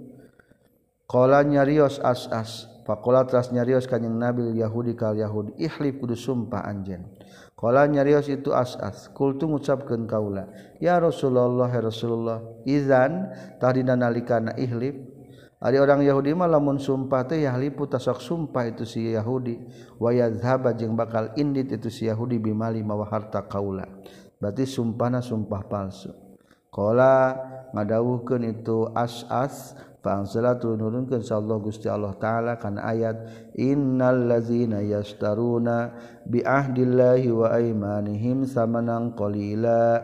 Qala 1.12 1.43
nyarios 1.43 2.00
as-as 2.00 2.72
Pakola 2.83 3.24
teras 3.24 3.48
nyarios 3.48 3.88
kanyang 3.88 4.19
Nabi 4.19 4.60
Yahudi 4.60 4.91
kal 4.91 5.15
Yahudi 5.15 5.55
ihlib 5.55 6.03
kudu 6.03 6.19
sumpah 6.19 6.67
anjen. 6.67 7.07
Kala 7.55 7.88
nyarios 7.88 8.27
itu 8.27 8.51
as'as. 8.51 9.07
Kultu 9.15 9.48
ngucapkeun 9.48 10.03
kaula. 10.03 10.51
Ya 10.83 11.00
Rasulullah 11.00 11.72
ya 11.72 11.79
Rasulullah. 11.79 12.43
Izan 12.67 13.31
tadi 13.55 13.88
nalikana 13.88 14.51
ihlib 14.60 15.12
Ari 15.63 15.79
orang 15.79 16.03
Yahudi 16.03 16.36
mah 16.36 16.51
lamun 16.51 16.75
sumpah 16.75 17.24
teh 17.24 17.48
yahlipu 17.48 17.88
tasok 17.88 18.20
sumpah 18.20 18.67
itu 18.67 18.84
si 18.84 19.15
Yahudi 19.15 19.63
wa 19.96 20.12
yadhhaba 20.12 20.75
jeung 20.75 21.00
bakal 21.00 21.32
indit 21.39 21.72
itu 21.72 21.88
si 21.88 22.03
Yahudi 22.12 22.36
bimali 22.36 22.84
mawa 22.84 23.08
harta 23.08 23.48
kaula. 23.48 23.88
Berarti 24.36 24.67
sumpahna 24.67 25.24
sumpah 25.24 25.63
palsu. 25.63 26.12
Qala 26.67 27.39
ngadawuhkeun 27.72 28.43
itu 28.43 28.91
As'as 28.91 29.72
fa 30.03 30.20
anzala 30.20 30.60
turunkeun 30.60 31.24
sallallahu 31.24 31.72
Gusti 31.72 31.88
Allah 31.88 32.12
taala 32.20 32.60
kana 32.60 32.84
ayat 32.84 33.24
innal 33.55 34.27
ladzina 34.27 34.84
yastaruna 34.84 35.96
bi 36.27 36.43
ahdillahi 36.43 37.32
wa 37.32 37.55
aymanihim 37.55 38.43
samanan 38.43 39.15
qalila 39.15 40.03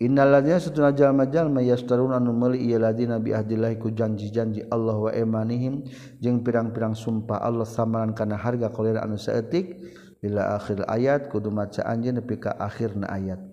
Innaladnya 0.00 0.56
setuna 0.56 0.96
jalma-jalma 0.96 1.60
yastaruna 1.60 2.16
anu 2.16 2.32
meuli 2.32 2.64
ieu 2.64 2.80
ladina 2.80 3.20
bi 3.20 3.36
ahdillahi 3.36 3.76
ku 3.76 3.92
janji-janji 3.92 4.64
Allah 4.72 4.96
wa 4.96 5.12
imanihim 5.12 5.84
jeung 6.16 6.40
pirang-pirang 6.40 6.96
sumpah 6.96 7.36
Allah 7.36 7.68
samaran 7.68 8.16
kana 8.16 8.40
harga 8.40 8.72
qalira 8.72 9.04
anu 9.04 9.20
saeutik 9.20 9.76
bila 10.24 10.56
akhir 10.56 10.88
ayat 10.88 11.28
kudu 11.28 11.52
maca 11.52 11.84
anjeun 11.84 12.16
nepi 12.16 12.40
ka 12.40 12.56
akhirna 12.56 13.12
ayat. 13.12 13.44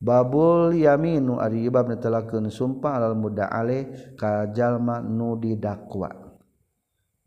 Babul 0.00 0.72
yaminu 0.80 1.36
ari 1.36 1.68
bab 1.68 1.92
netelakeun 1.92 2.48
sumpah 2.48 2.96
alal 2.96 3.12
muda'ale 3.12 4.16
ka 4.16 4.48
jalma 4.48 5.04
nu 5.04 5.36
didakwa. 5.36 6.08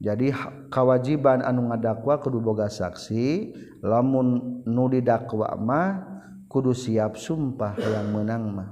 Jadi 0.02 0.34
kewajiban 0.74 1.46
anu 1.46 1.70
ngadakwa 1.70 2.18
kudu 2.18 2.42
boga 2.42 2.66
saksi 2.66 3.54
lamun 3.86 4.66
nu 4.66 4.90
didakwa 4.90 5.54
mah 5.54 6.18
kudu 6.56 6.72
siap 6.72 7.20
sumpah 7.20 7.76
yang 7.76 8.16
menang 8.16 8.48
mah. 8.56 8.72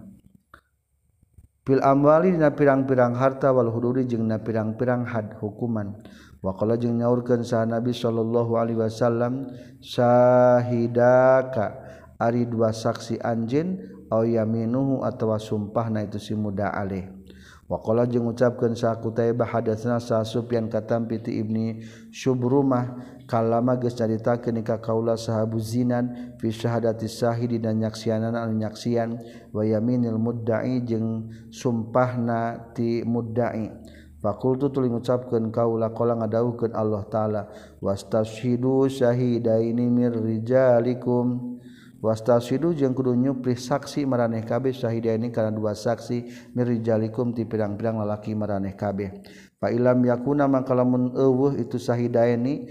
Fil 1.67 1.83
amwali 1.83 2.31
dina 2.31 2.55
pirang-pirang 2.55 3.11
harta 3.19 3.51
wal 3.51 3.67
huduri 3.67 4.07
jeung 4.07 4.23
na 4.23 4.39
pirang-pirang 4.39 5.03
had 5.03 5.35
hukuman. 5.43 5.99
Wa 6.39 6.55
qala 6.55 6.79
jeung 6.79 7.03
nyaurkeun 7.03 7.43
sa 7.43 7.67
nabi 7.67 7.91
sallallahu 7.91 8.55
alaihi 8.55 8.79
wasallam 8.79 9.51
syahidaka 9.83 11.75
ari 12.19 12.47
dua 12.47 12.71
saksi 12.71 13.19
anjeun 13.19 13.79
au 14.11 14.23
yaminuhu 14.23 15.03
atawa 15.03 15.39
sumpahna 15.39 16.07
itu 16.07 16.19
si 16.19 16.35
muda 16.35 16.71
alih 16.71 17.23
Wakola 17.63 18.03
jeung 18.03 18.27
ngucapkeun 18.27 18.75
sa 18.75 18.99
Kutaybah 18.99 19.47
hadatsna 19.47 19.97
sa 20.03 20.21
Sufyan 20.27 20.67
katam 20.67 21.07
piti 21.07 21.39
Ibni 21.39 21.79
Syubrumah 22.11 22.91
kalama 23.33 23.73
geus 23.81 23.97
caritakeun 23.97 24.61
ka 24.61 24.77
kaula 24.77 25.17
sahabu 25.17 25.57
zinan 25.57 26.37
fi 26.37 26.53
syahadati 26.53 27.09
syahid 27.09 27.57
dina 27.57 27.73
nyaksianan 27.73 28.37
anu 28.37 28.53
nyaksian. 28.61 29.17
Wa 29.49 29.65
yaminil 29.65 30.21
mudda'i 30.21 30.85
jeung 30.85 31.33
sumpahna 31.49 32.69
ti 32.77 33.01
mudda'i. 33.01 33.73
Fakultu 34.21 34.69
tuli 34.69 34.93
ngucapkeun 34.93 35.49
kaula 35.49 35.89
qala 35.97 36.13
ngadawuhkeun 36.21 36.77
Allah 36.77 37.01
taala 37.09 37.41
wastashidu 37.81 38.85
syahidaini 38.85 39.89
mir 39.89 40.13
rijalikum. 40.13 41.57
Wastashidu 42.03 42.77
jeung 42.77 42.93
kudu 42.93 43.17
nyupri 43.17 43.57
saksi 43.57 44.05
maraneh 44.05 44.45
kabeh 44.45 44.75
syahidaini 44.75 45.33
kana 45.33 45.49
dua 45.49 45.73
saksi 45.73 46.51
mir 46.53 46.69
rijalikum 46.69 47.33
ti 47.33 47.49
pirang-pirang 47.49 47.97
lalaki 47.97 48.37
maraneh 48.37 48.77
kabeh. 48.77 49.25
Fa 49.57 49.71
ilam 49.71 50.03
yakuna 50.03 50.45
mangkalamun 50.45 51.15
eueuh 51.15 51.55
itu 51.55 51.79
syahidaini 51.79 52.67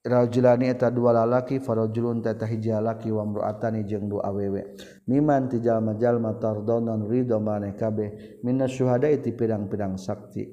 Rajulani 0.00 0.72
eta 0.72 0.88
dua 0.88 1.12
lalaki 1.12 1.60
farajulun 1.60 2.24
tata 2.24 2.48
hiji 2.48 2.72
lalaki 2.72 3.12
wa 3.12 3.20
mru'atani 3.20 3.84
jeung 3.84 4.08
dua 4.08 4.32
awewe. 4.32 4.72
Miman 5.04 5.52
ti 5.52 5.60
jalma-jalma 5.60 6.40
tardonon 6.40 7.04
ridho 7.04 7.36
maneh 7.36 7.76
kabeh 7.76 8.40
minas 8.40 8.72
syuhada 8.72 9.12
ti 9.20 9.36
pirang-pirang 9.36 10.00
sakti. 10.00 10.48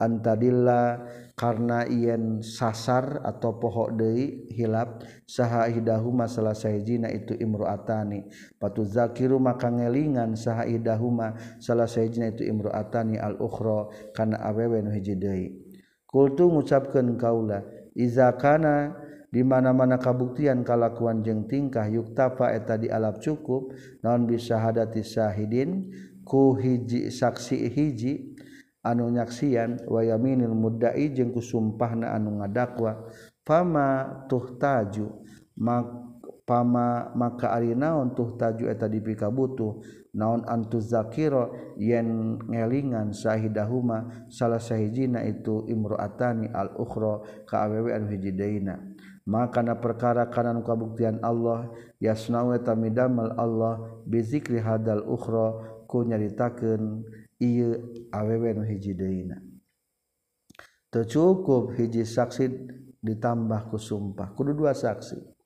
Antadilla 0.00 1.00
karena 1.32 1.88
yen 1.88 2.44
sasar 2.44 3.24
atau 3.24 3.56
pohok 3.56 3.96
deui 3.96 4.48
hilap 4.52 5.00
saha 5.24 5.72
idahuma 5.72 6.28
salah 6.28 6.52
sahijina 6.52 7.08
itu 7.08 7.32
imru'atani. 7.32 8.28
Patu 8.60 8.84
zakiru 8.84 9.40
maka 9.40 9.72
ngelingan 9.72 10.36
saha 10.36 10.68
idahuma 10.68 11.40
salah 11.56 11.88
sahijina 11.88 12.36
itu 12.36 12.44
imru'atani 12.44 13.16
al-ukhra 13.16 14.12
kana 14.12 14.44
awewe 14.44 14.84
nu 14.84 14.92
hiji 14.92 15.16
deui. 15.16 15.48
Kultu 16.04 16.52
ngucapkeun 16.52 17.16
kaula 17.16 17.64
izakana 17.94 18.94
di 19.30 19.46
mana-mana 19.46 19.94
kabuktian 19.96 20.66
kalakuan 20.66 21.22
jeung 21.22 21.46
tingkah 21.46 21.86
yuktafa 21.86 22.50
eta 22.54 22.74
di 22.74 22.90
alap 22.90 23.22
cukup 23.22 23.70
naon 24.02 24.26
bisahadati 24.26 25.06
syahidin? 25.06 25.90
Ku 26.26 26.54
hiji 26.54 27.10
saksi 27.10 27.66
hiji 27.70 28.38
anu 28.86 29.10
nyaksian 29.10 29.82
wayaminil 29.86 30.54
muddai 30.54 31.10
jeung 31.12 31.34
ku 31.34 31.42
sumpahna 31.42 32.16
anu 32.16 32.40
ngadakwa 32.40 33.10
fama 33.44 34.22
tuhtaju 34.30 35.10
mak 35.58 35.86
pama 36.48 37.12
maka 37.14 37.52
ari 37.52 37.76
naon 37.76 38.16
tuhtaju 38.16 38.72
eta 38.72 38.88
dipika 38.88 39.28
butuh 39.28 39.84
naon 40.14 40.42
antu 40.46 40.82
zakiro 40.82 41.74
yen 41.78 42.38
ngelingan 42.50 43.14
sahidahuma 43.14 44.26
salah 44.30 44.58
sahijina 44.58 45.22
itu 45.22 45.66
imroatani 45.70 46.50
al 46.50 46.74
ukhra 46.78 47.22
ka 47.46 47.66
awewe 47.66 47.94
anu 47.94 48.10
hiji 48.10 48.32
deuna. 48.34 48.78
Maka 49.30 49.62
na 49.62 49.78
perkara 49.78 50.26
kanan 50.26 50.66
kabuktian 50.66 51.22
Allah 51.22 51.70
yasnawe 52.02 52.58
tamidamel 52.66 53.36
Allah 53.38 54.02
bizikri 54.08 54.58
hadal 54.58 55.06
ukhra 55.06 55.54
ku 55.86 56.02
nyaritakeun 56.02 57.06
ieu 57.38 57.78
awewe 58.10 58.50
anu 58.50 58.64
hiji 58.66 58.96
deuna. 58.96 59.38
Teu 60.90 61.06
cukup 61.06 61.78
hiji 61.78 62.02
saksi 62.02 62.50
ditambah 62.98 63.70
ku 63.70 63.78
sumpah. 63.78 64.34
Kudu 64.34 64.58
dua 64.58 64.74
saksi. 64.74 65.39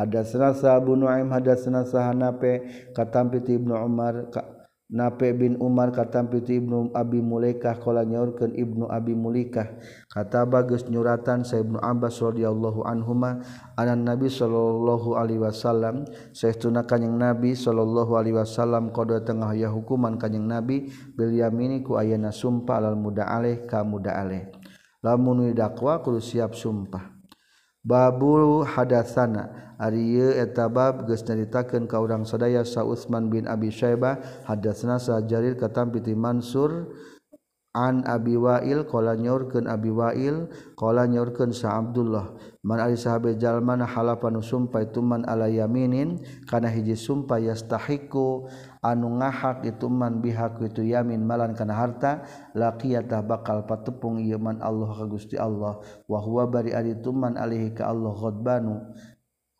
Hadatsana 0.00 0.56
Sa'bu 0.56 0.96
Nu'aim 0.96 1.28
hadatsana 1.28 1.84
Sahanape 1.84 2.64
katampi 2.96 3.44
Ibnu 3.44 3.76
Umar 3.76 4.32
ka, 4.32 4.48
Nape 4.88 5.36
bin 5.36 5.60
Umar 5.60 5.92
katampi 5.92 6.40
Ibnu 6.40 6.96
Abi 6.96 7.20
Mulaikah 7.20 7.76
kala 7.78 8.08
nyaurkeun 8.08 8.56
Ibnu 8.56 8.88
Abi 8.88 9.12
Mulaikah. 9.12 9.76
Kataba 10.08 10.64
geus 10.64 10.88
nyuratan 10.88 11.44
Sa 11.44 11.60
Ibnu 11.60 11.76
Abbas 11.78 12.16
radhiyallahu 12.16 12.82
anhuma 12.88 13.44
anan 13.76 14.08
Nabi 14.08 14.32
sallallahu 14.32 15.20
alaihi 15.20 15.44
wasallam 15.44 16.08
saestuna 16.32 16.88
kanjing 16.88 17.14
Nabi 17.20 17.52
sallallahu 17.52 18.16
alaihi 18.16 18.40
wasallam 18.40 18.90
qada 18.96 19.20
tengah 19.20 19.52
ya 19.52 19.68
hukuman 19.68 20.16
kanjing 20.16 20.48
Nabi 20.48 20.88
bil 21.12 21.28
yamini 21.36 21.84
ku 21.84 22.00
ayana 22.00 22.32
sumpah 22.32 22.80
alal 22.80 22.96
muda 22.96 23.28
aleh 23.28 23.68
ka 23.68 23.84
muda 23.84 24.16
aleh 24.16 24.48
lamun 25.04 25.52
dakwa 25.52 26.00
kudu 26.00 26.24
siap 26.24 26.56
sumpah. 26.56 27.19
Babul 27.80 28.68
hadatsana. 28.68 29.72
Ari 29.80 30.20
etabab 30.36 31.08
geus 31.08 31.24
nyaritakeun 31.24 31.88
ka 31.88 31.96
urang 32.04 32.28
sadaya 32.28 32.60
Sa 32.68 32.84
Utsman 32.84 33.32
bin 33.32 33.48
Abi 33.48 33.72
Syaibah 33.72 34.44
hadatsna 34.44 35.00
Sa 35.00 35.24
Jarir 35.24 35.56
katam 35.56 35.88
piti 35.88 36.12
Mansur 36.12 36.92
An 37.70 38.02
Abi 38.02 38.34
Wailkola 38.34 39.14
nyaurken 39.14 39.70
Abi 39.70 39.94
Wailkola 39.94 41.06
nyaurken 41.06 41.54
sa 41.54 41.78
Abdullah. 41.78 42.34
Man 42.66 42.82
sahabatjalman 42.82 43.86
halapan 43.86 44.42
sumpah 44.42 44.90
ituman 44.90 45.22
alayaminin 45.22 46.18
kana 46.50 46.66
hiji 46.66 46.98
sumpah 46.98 47.38
yastahiku 47.38 48.50
anu 48.82 49.22
ngahak 49.22 49.62
ituman 49.62 50.18
bihak 50.18 50.58
itu 50.66 50.82
yamin 50.82 51.22
malan 51.22 51.54
kana 51.54 51.78
harta 51.78 52.26
laqiyata 52.58 53.22
bakal 53.22 53.62
patepung 53.62 54.18
iman 54.18 54.58
Allah 54.58 54.90
ka 54.90 55.06
Gusti 55.06 55.38
Allah. 55.38 55.78
Wa 56.10 56.18
huwa 56.18 56.50
bari 56.50 56.74
ari 56.74 56.98
tuman 56.98 57.38
alihi 57.38 57.70
ka 57.70 57.86
Allah 57.86 58.10
ghadbanu 58.18 58.82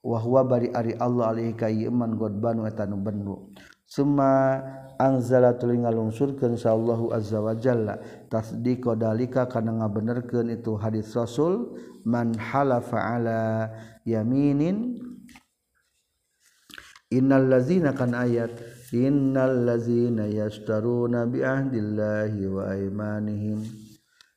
wa 0.03 0.19
huwa 0.19 0.43
bari 0.51 0.75
ari 0.75 0.99
Allah 0.99 1.31
alihi 1.31 1.55
ka 1.55 1.71
iman 1.71 2.19
ghadbanu 2.19 2.67
eta 2.67 2.91
nu 2.91 2.99
bendu. 2.99 3.55
Summa 3.87 4.59
angzala 5.01 5.57
tuli 5.57 5.81
ngalungsurkeun 5.81 6.61
sallallahu 6.61 7.17
azza 7.17 7.41
wa 7.41 7.57
jalla. 7.57 7.97
Tasdiqo 8.29 8.93
dalika 9.01 9.49
kana 9.49 9.81
ngabenerkeun 9.81 10.53
itu 10.53 10.77
hadis 10.77 11.17
rasul 11.17 11.81
man 12.05 12.37
halafa 12.37 13.01
ala 13.01 13.73
yaminin 14.05 15.01
innal 17.09 17.49
ladzina 17.49 17.97
kan 17.97 18.13
ayat 18.13 18.53
innal 18.93 19.67
ladzina 19.67 20.29
yashtaruna 20.29 21.25
bi 21.25 21.41
ahdillahi 21.41 22.41
wa 22.47 22.63
aymanihim. 22.69 23.61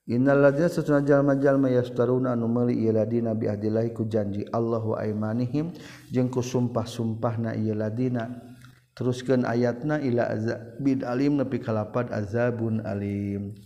Innal 0.03 0.43
ladzina 0.43 0.67
satuna 0.67 0.99
jalma-jalma 0.99 1.71
yashtaruna 1.71 2.35
anu 2.35 2.51
meuli 2.51 2.75
ieu 2.83 2.91
ladina 2.91 3.31
bi 3.35 3.47
ahdillahi 3.47 3.95
ku 3.95 4.03
janji 4.03 4.43
Allah 4.51 4.83
wa 4.83 4.99
aymanihim. 4.99 5.71
Jeung 6.11 6.27
ku 6.27 6.43
sumpah-sumpahna 6.43 7.55
ieu 7.55 7.71
ladina. 7.71 8.52
teruskan 8.93 9.45
ayatna 9.45 9.97
ila 10.01 10.29
bid 10.81 11.03
alim 11.03 11.37
nepi 11.37 11.57
kalapad 11.59 12.13
azabun 12.13 12.81
alim. 12.85 13.57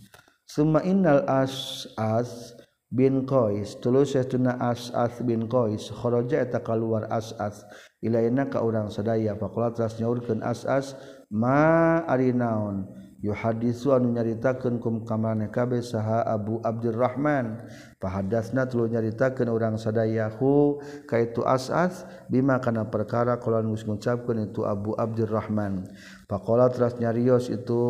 Summa 0.48 0.80
innal 0.80 1.28
as'as 1.28 2.56
bin 2.88 3.28
qais 3.28 3.76
tuluy 3.84 4.08
as 4.08 4.16
as'as 4.16 5.20
bin 5.20 5.44
qais 5.44 5.92
kharaja 5.92 6.40
eta 6.40 6.64
kaluar 6.64 7.04
as'as. 7.12 7.68
Ilaina 8.00 8.48
ka 8.48 8.64
urang 8.64 8.88
sadaya 8.88 9.36
faqala 9.36 9.76
teras 9.76 10.00
nyaurkeun 10.00 10.40
as'as 10.40 10.96
ma 11.28 12.00
ari 12.08 12.32
naon? 12.32 12.97
yo 13.18 13.34
hadisu 13.34 13.90
anu 13.94 14.14
nyaritakeun 14.14 14.78
kum 14.78 15.02
kamane 15.02 15.50
kabe 15.50 15.82
saha 15.82 16.22
Abu 16.22 16.62
Abdurrahman. 16.62 17.66
Fahadasna 17.98 18.70
tuluy 18.70 18.94
nyaritakeun 18.94 19.50
urang 19.50 19.74
sadayahu 19.74 20.78
kaitu 21.10 21.42
As'as 21.42 22.06
bima 22.30 22.62
kana 22.62 22.86
perkara 22.86 23.34
kala 23.42 23.58
geus 23.66 23.82
ngucapkeun 23.82 24.50
itu 24.50 24.62
Abu 24.62 24.94
Abdurrahman. 24.94 25.90
Faqala 26.30 26.70
teras 26.70 26.94
nyarios 27.02 27.50
itu 27.50 27.82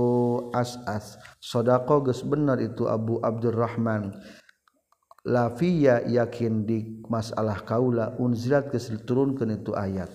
As'as 0.56 1.20
sodako 1.44 2.08
geus 2.08 2.24
bener 2.24 2.56
itu 2.64 2.88
Abu 2.88 3.20
Abdurrahman. 3.20 4.16
Lafiya 5.28 6.08
yakin 6.08 6.64
di 6.64 7.04
masalah 7.04 7.60
kaula 7.68 8.16
unzilat 8.16 8.72
geus 8.72 8.88
diturunkeun 8.88 9.60
itu 9.60 9.76
ayat. 9.76 10.08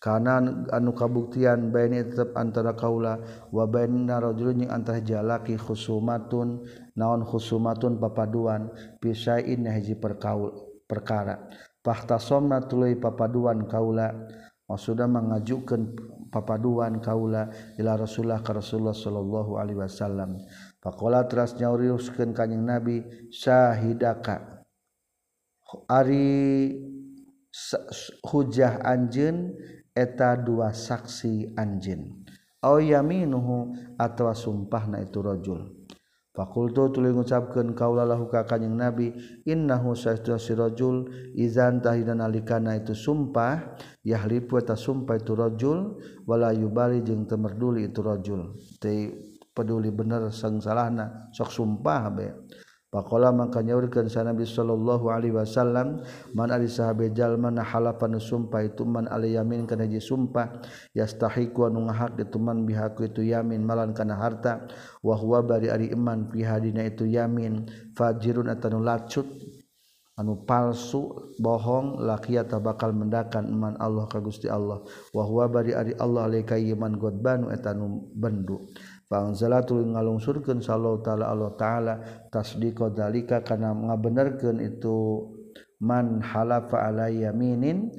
kanan 0.00 0.64
anu 0.72 0.96
kabuktian 0.96 1.68
baini 1.68 2.00
tetap 2.08 2.32
antara 2.32 2.72
kaula 2.72 3.20
wa 3.52 3.68
baina 3.68 4.16
rajulun 4.16 4.64
jeung 4.64 4.72
antara 4.72 5.04
jalaki 5.04 5.60
khusumatun 5.60 6.64
naon 6.96 7.20
khusumatun 7.28 8.00
papaduan 8.00 8.72
pisain 8.96 9.68
hiji 9.68 10.00
perkaul 10.00 10.56
perkara. 10.88 11.36
Pahtasomna 11.84 12.64
tuluy 12.64 12.96
papaduan 12.96 13.68
kaula 13.68 14.12
maksudna 14.64 15.04
mengajukeun 15.04 15.96
papaduan 16.32 17.00
kaula 17.04 17.52
ila 17.76 18.00
rasulullah 18.00 18.40
ka 18.40 18.56
rasulullah 18.56 18.96
sallallahu 18.96 19.60
alaihi 19.60 19.84
wasallam. 19.84 20.40
Faqala 20.80 21.28
teras 21.28 21.60
nyauriuskeun 21.60 22.32
kanjing 22.32 22.64
nabi 22.64 23.04
syahidaka 23.28 24.64
ari 25.92 26.72
hujah 28.26 28.80
anjeun 28.80 29.52
eta 30.00 30.40
dua 30.40 30.72
saksi 30.72 31.52
anjin. 31.60 32.24
Au 32.60 32.76
yaminuhu 32.76 33.72
atawa 33.96 34.36
sumpahna 34.36 35.00
itu 35.00 35.24
rajul 35.24 35.80
Fakultu 36.30 36.92
tuluy 36.94 37.10
ngucapkeun 37.10 37.74
kaula 37.74 38.06
lahu 38.06 38.30
ka 38.30 38.46
kanjing 38.46 38.76
Nabi 38.78 39.10
innahu 39.48 39.98
saestuna 39.98 40.38
si 40.38 40.54
rajul 40.54 41.10
izan 41.34 41.82
tahina 41.82 42.14
nalikana 42.14 42.78
itu 42.78 42.94
sumpah 42.94 43.74
yahlipu 44.06 44.62
eta 44.62 44.78
sumpah 44.78 45.18
itu 45.18 45.34
rajul 45.34 45.98
wala 46.28 46.54
yubali 46.54 47.02
jeung 47.02 47.26
teu 47.26 47.34
merduli 47.34 47.90
itu 47.90 47.98
rajul 47.98 48.54
teu 48.78 49.10
peduli 49.50 49.90
bener 49.90 50.30
sang 50.30 50.62
salahna 50.62 51.32
sok 51.34 51.50
sumpah 51.50 52.02
be. 52.14 52.28
Pakola 52.90 53.30
maka 53.30 53.62
nyaurkeun 53.62 54.10
sa 54.10 54.26
Nabi 54.26 54.42
sallallahu 54.42 55.14
Alaihi 55.14 55.30
Wasallam 55.30 56.02
man 56.34 56.50
ari 56.50 56.66
sahabejal 56.66 57.38
na 57.38 57.62
halapan 57.62 58.18
sumpah 58.18 58.66
itu 58.66 58.82
man 58.82 59.06
ali 59.06 59.38
yamin 59.38 59.62
kana 59.62 59.86
hiji 59.86 60.02
sumpah 60.02 60.58
yastahiqu 60.90 61.70
anu 61.70 61.86
ngahak 61.86 62.18
itu 62.18 62.42
man 62.42 62.66
bihaku 62.66 63.06
itu 63.06 63.22
yamin 63.22 63.62
malan 63.62 63.94
kana 63.94 64.18
harta 64.18 64.66
wa 65.06 65.14
huwa 65.14 65.38
bari 65.38 65.70
ari 65.70 65.94
iman 65.94 66.34
fi 66.34 66.42
hadina 66.42 66.82
itu 66.82 67.06
yamin 67.06 67.70
fajirun 67.94 68.50
atanu 68.50 68.82
lacut 68.82 69.38
anu 70.18 70.42
palsu 70.42 71.30
bohong 71.38 72.02
lakiat 72.02 72.50
bakal 72.58 72.90
mendakan 72.90 73.54
iman 73.54 73.78
Allah 73.78 74.10
ka 74.10 74.18
Gusti 74.18 74.50
Allah 74.50 74.82
wa 75.14 75.22
huwa 75.22 75.46
bari 75.46 75.78
ari 75.78 75.94
Allah 75.94 76.26
alaika 76.26 76.58
iman 76.58 76.98
godbanu 76.98 77.54
etanu 77.54 78.10
bendu. 78.18 78.66
Panzala 79.10 79.66
ngalungsurkeun 79.66 80.62
sallallahu 80.62 81.02
taala 81.02 81.34
Allah 81.34 81.50
taala 81.58 81.94
tasdiqo 82.30 82.94
dalika 82.94 83.42
kana 83.42 83.74
ngabenerkeun 83.74 84.62
itu 84.62 85.26
man 85.82 86.22
halafa 86.22 86.86
ala 86.86 87.10
yaminin 87.10 87.90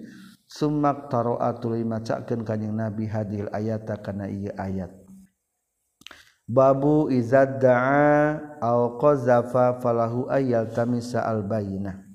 summa 0.48 1.12
taroa 1.12 1.52
macakeun 1.84 2.48
kanjing 2.48 2.72
Nabi 2.72 3.12
hadil 3.12 3.52
ayata 3.52 4.00
kana 4.00 4.32
ieu 4.32 4.56
ayat. 4.56 4.96
Babu 6.48 7.12
izad 7.12 7.60
da'a 7.60 8.60
au 8.64 8.96
qazafa 8.96 9.84
falahu 9.84 10.32
ayyal 10.32 10.72
tamisa 10.72 11.28
al 11.28 11.44
bayinah 11.44 12.08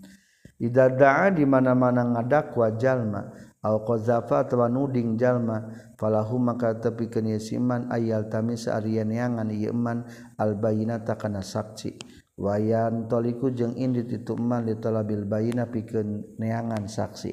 Idza 0.57 0.89
da'a 0.89 1.37
di 1.37 1.45
mana-mana 1.45 2.01
ngadakwa 2.17 2.73
jalma 2.81 3.29
qzafawanuding 3.63 5.17
jalma 5.17 5.71
falahu 5.97 6.39
maka 6.39 6.77
tepi 6.77 7.09
keniesiman 7.09 7.89
ayal 7.91 8.29
tamis 8.29 8.69
Aryanyangan 8.71 9.51
Yeman 9.51 10.07
albaina 10.37 11.03
takana 11.03 11.41
saksi 11.41 11.97
wayan 12.37 13.09
toliku 13.09 13.49
jeung 13.49 13.73
indi 13.81 14.05
tituman 14.05 14.69
ditolabil 14.69 15.25
baina 15.25 15.73
pikeun 15.73 16.37
neangan 16.37 16.85
saksi. 16.85 17.33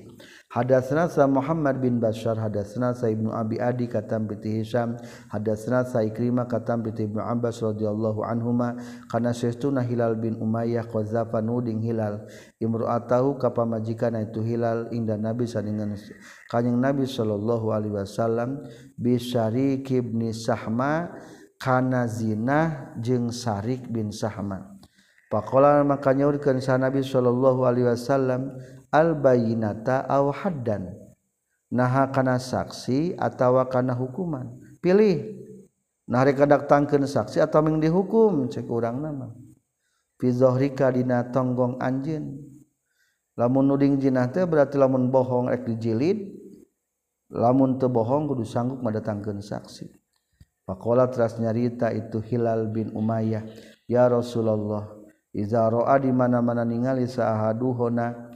Hadatsna 0.53 1.09
sa 1.09 1.25
Muhammad 1.25 1.81
bin 1.81 1.97
Bashar 1.97 2.37
hadatsna 2.37 2.93
sa 2.93 3.09
Ibnu 3.09 3.33
Abi 3.33 3.57
Adi 3.57 3.89
katam 3.89 4.29
bi 4.29 4.37
Hisham. 4.37 5.01
Hadatsna 5.33 5.81
sa 5.81 6.05
Ikrimah 6.05 6.45
katam 6.45 6.85
bi 6.85 6.93
Ibnu 6.93 7.17
Abbas 7.17 7.57
radhiyallahu 7.65 8.21
anhuma. 8.21 8.77
Kana 9.09 9.33
sayyiduna 9.33 9.81
Hilal 9.81 10.13
bin 10.13 10.37
Umayyah 10.37 10.85
qazafa 10.85 11.41
nuding 11.41 11.81
Hilal. 11.81 12.29
Imru'atahu 12.61 13.41
ka 13.41 13.49
pamajikan 13.49 14.13
itu 14.21 14.45
Hilal 14.45 14.93
inda 14.93 15.17
Nabi 15.17 15.49
saningan 15.49 15.97
kanjing 16.45 16.77
Nabi 16.77 17.09
sallallahu 17.09 17.73
alaihi 17.73 17.97
wasallam 17.97 18.61
bi 18.93 19.17
Syarik 19.17 19.89
bin 19.89 20.29
Sahma 20.37 21.17
kana 21.57 22.05
zina 22.05 22.93
jeung 23.01 23.33
Syarik 23.33 23.89
bin 23.89 24.13
Sahma. 24.13 24.69
Pakola 25.33 25.81
maka 25.81 26.13
nyaurkeun 26.13 26.61
sa 26.61 26.77
Nabi 26.77 27.01
sallallahu 27.01 27.65
alaihi 27.65 27.89
wasallam 27.89 28.53
albayinata 28.93 30.05
aw 30.05 30.29
haddan. 30.29 30.93
Naha 31.73 32.13
kana 32.13 32.37
saksi 32.37 33.17
atawa 33.17 33.65
kana 33.65 33.97
hukuman. 33.97 34.61
Pilih. 34.77 35.41
Nah 36.05 36.21
rek 36.21 36.37
tangkeun 36.69 37.09
saksi 37.09 37.41
atau 37.41 37.65
ming 37.65 37.81
dihukum 37.81 38.45
cek 38.45 38.69
urang 38.69 39.01
nama. 39.01 39.33
Fi 40.21 40.29
zahrika 40.29 40.93
dina 40.93 41.25
tonggong 41.33 41.81
anjeun. 41.81 42.37
Lamun 43.33 43.65
nuding 43.65 43.97
jinah 43.97 44.29
teh 44.29 44.45
berarti 44.45 44.77
lamun 44.77 45.09
bohong 45.09 45.49
rek 45.49 45.65
dijilid 45.65 46.37
lamun 47.33 47.81
teu 47.81 47.89
bohong 47.89 48.29
kudu 48.29 48.45
sanggup 48.45 48.85
madatangkeun 48.85 49.41
saksi. 49.41 49.89
Pakola 50.63 51.09
teras 51.09 51.41
nyarita 51.41 51.91
itu 51.91 52.21
Hilal 52.23 52.69
bin 52.71 52.93
Umayyah 52.93 53.43
ya 53.89 54.07
Rasulullah 54.07 54.87
iza 55.35 55.65
roa 55.67 55.97
di 55.99 56.13
mana-mana 56.13 56.63
ningali 56.63 57.03
saahaduhona 57.09 58.31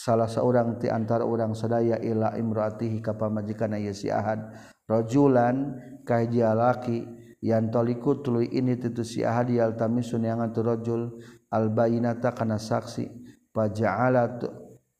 salah 0.00 0.24
seorang 0.24 0.80
ti 0.80 0.88
antara 0.88 1.28
orang 1.28 1.52
sadaya 1.52 2.00
ila 2.00 2.32
imraatihi 2.32 3.04
ka 3.04 3.12
pamajikan 3.20 3.76
ieu 3.76 3.92
si 3.92 4.08
Ahad. 4.08 4.40
Rajulan 4.88 5.76
ka 6.08 6.24
hiji 6.24 6.40
laki 6.40 7.04
yang 7.44 7.68
toliku 7.68 8.24
tuluy 8.24 8.48
ini 8.48 8.80
titu 8.80 9.04
si 9.04 9.20
Ahad 9.20 9.52
yaltamisun 9.52 10.24
yang 10.24 10.40
antu 10.40 10.64
rajul 10.64 11.20
al 11.52 11.68
bainata 11.68 12.32
kana 12.32 12.56
saksi. 12.56 13.04
Faja'ala 13.52 14.40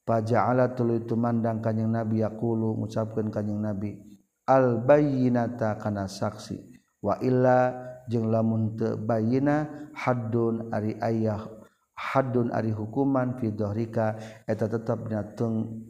faja'ala 0.05 0.77
tuluy 0.77 1.01
tumandang 1.09 1.65
kanjing 1.65 1.89
Nabi 1.89 2.21
yaqulu 2.21 2.77
ngucapkeun 2.85 3.33
kanjing 3.33 3.57
Nabi 3.57 3.97
al 4.45 4.85
bainata 4.85 5.81
kana 5.81 6.05
saksi. 6.05 6.77
Wa 7.01 7.17
illa 7.25 7.73
jeung 8.05 8.29
lamun 8.29 8.77
teu 8.77 9.01
bayina 9.01 9.89
haddun 9.97 10.69
ari 10.69 11.01
ayah 11.01 11.60
hadun 12.01 12.49
ari 12.49 12.73
hukuman 12.73 13.37
fidohrika 13.37 14.17
eta 14.49 14.65
tetap 14.65 15.05
dina 15.05 15.29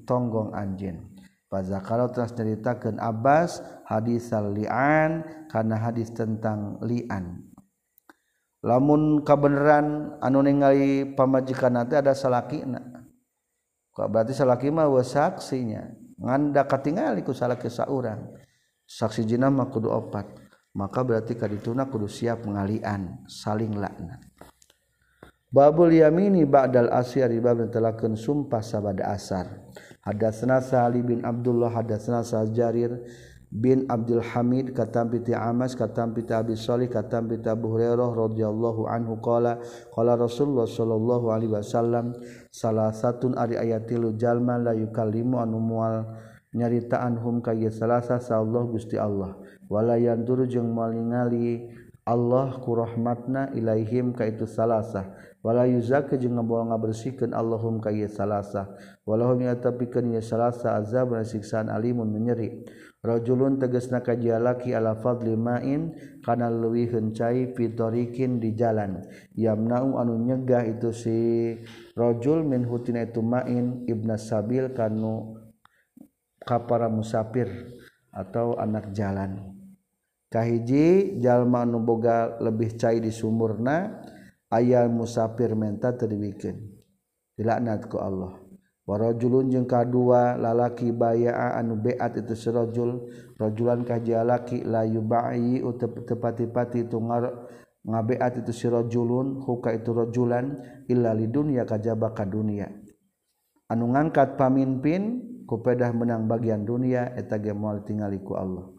tonggong 0.03 0.51
anjin. 0.51 1.07
Faza 1.51 1.83
kalau 1.83 2.07
telah 2.11 2.31
ceritakan 2.31 3.03
Abbas 3.03 3.59
hadis 3.87 4.31
li'an 4.31 5.27
karena 5.51 5.77
hadis 5.79 6.11
tentang 6.15 6.79
li'an. 6.83 7.43
Lamun 8.63 9.27
kabeneran 9.27 10.15
anu 10.23 10.47
ningali 10.47 11.11
pamajikan 11.15 11.75
nanti 11.75 11.99
ada 11.99 12.15
salakina. 12.15 12.79
Berarti 13.91 14.33
salaki 14.33 14.71
mah 14.71 14.87
saksinya. 15.03 15.91
Nganda 16.21 16.69
katingali 16.69 17.25
ku 17.27 17.33
salaki 17.33 17.67
saurang. 17.67 18.37
Saksi 18.87 19.27
jinah 19.27 19.51
mah 19.51 19.69
kudu 19.73 19.91
opat. 19.91 20.29
Maka 20.77 21.03
berarti 21.03 21.35
kadituna 21.35 21.91
kudu 21.91 22.07
siap 22.07 22.47
pengalian 22.47 23.27
saling 23.27 23.75
laknat. 23.75 24.23
Babul 25.51 25.91
yamini 25.99 26.47
ba'dal 26.47 26.95
asyari 26.95 27.43
bab 27.43 27.59
telakeun 27.75 28.15
sumpah 28.15 28.63
sabada 28.63 29.11
asar. 29.11 29.67
Hadatsna 30.07 30.63
Sa'li 30.63 31.03
bin 31.03 31.27
Abdullah 31.27 31.75
hadatsna 31.75 32.23
Sa'jarir 32.23 33.03
bin 33.51 33.83
Abdul 33.91 34.23
Hamid 34.23 34.71
katam 34.79 35.11
piti 35.11 35.35
Amas 35.35 35.75
katam 35.75 36.15
piti 36.15 36.31
Abi 36.31 36.55
Shalih 36.55 36.87
katam 36.87 37.27
piti 37.27 37.51
Abu 37.51 37.67
Hurairah 37.75 38.15
radhiyallahu 38.15 38.87
anhu 38.87 39.19
qala 39.19 39.59
qala 39.91 40.15
Rasulullah 40.15 40.71
sallallahu 40.71 41.35
alaihi 41.35 41.59
wasallam 41.59 42.15
salah 42.55 42.95
satun 42.95 43.35
ari 43.35 43.59
ayat 43.59 43.91
tilu 43.91 44.15
jalma 44.15 44.55
la 44.55 44.71
yukallimu 44.71 45.43
anu 45.43 45.59
mual 45.59 46.07
nyaritaan 46.55 47.19
hum 47.19 47.43
ka 47.43 47.51
salasa 47.75 48.23
sa 48.23 48.39
Allah 48.39 48.71
Gusti 48.71 48.95
Allah 48.95 49.35
wala 49.67 49.99
yandur 49.99 50.47
jeung 50.47 50.71
malingali 50.71 51.75
Allah 52.07 52.55
kurahmatna 52.63 53.51
ilaihim 53.53 54.15
ka 54.15 54.31
itu 54.31 54.47
salasah 54.47 55.11
wala 55.41 55.65
yuzaki 55.65 56.21
jeung 56.21 56.37
ngabol 56.37 56.69
ngabersihkeun 56.69 57.33
Allahum 57.33 57.81
ka 57.81 57.89
ieu 57.89 58.09
salasa. 58.09 58.69
Walahum 59.09 59.41
yatapikeun 59.45 60.13
ieu 60.13 60.25
salasa 60.25 60.77
azab 60.77 61.17
na 61.17 61.25
siksaan 61.25 61.73
alimun 61.73 62.13
menyeri 62.13 62.65
rajulun 63.01 63.57
tegasna 63.57 64.05
ka 64.05 64.13
jalaki 64.13 64.77
ala 64.77 64.93
fadli 65.01 65.33
ma'in 65.33 65.97
kana 66.21 66.53
leuwiheun 66.53 67.17
cai 67.17 67.57
fitorikin 67.57 68.37
di 68.37 68.53
jalan. 68.53 69.01
Yamna'u 69.33 69.97
anu 69.97 70.21
nyegah 70.21 70.69
itu 70.69 70.93
si 70.93 71.19
rajul 71.97 72.45
min 72.45 72.69
hutina 72.69 73.01
itu 73.09 73.25
ma'in 73.25 73.89
ibna 73.89 74.21
sabil 74.21 74.77
kanu 74.77 75.41
ka 76.45 76.69
para 76.69 76.93
musafir 76.93 77.49
atau 78.13 78.61
anak 78.61 78.93
jalan. 78.93 79.57
Kahiji 80.31 81.19
jalma 81.19 81.65
anu 81.67 81.83
boga 81.83 82.39
lebih 82.39 82.79
cai 82.79 83.03
di 83.03 83.11
sumurna 83.11 83.99
ayah 84.51 84.91
musafir 84.91 85.55
menta 85.55 85.95
terbikin 85.95 86.59
dilaknat 87.39 87.87
ku 87.87 87.99
Allah. 87.99 88.37
Warajulun 88.91 89.55
jeung 89.55 89.71
kadua 89.71 90.35
lalaki 90.35 90.91
bayaa 90.91 91.55
anu 91.63 91.79
beat 91.79 92.19
itu 92.19 92.35
sirajul 92.35 93.07
rajulan 93.39 93.87
kajalaki 93.87 94.67
la 94.67 94.83
yubai 94.83 95.63
tepati-pati 95.79 96.91
itu 96.91 96.99
ngabeat 97.87 98.43
itu 98.43 98.51
sirajulun 98.51 99.47
huka 99.47 99.79
itu 99.79 99.95
rajulan 99.95 100.59
illa 100.91 101.15
lidunya 101.15 101.63
kajaba 101.63 102.11
ka 102.19 102.27
dunia. 102.27 102.67
Anu 103.71 103.95
ngangkat 103.95 104.35
pamimpin 104.35 105.23
kupedah 105.47 105.95
menang 105.95 106.27
bagian 106.27 106.67
dunia 106.67 107.15
eta 107.15 107.39
ge 107.39 107.55
moal 107.55 107.87
tingaliku 107.87 108.35
Allah. 108.35 108.75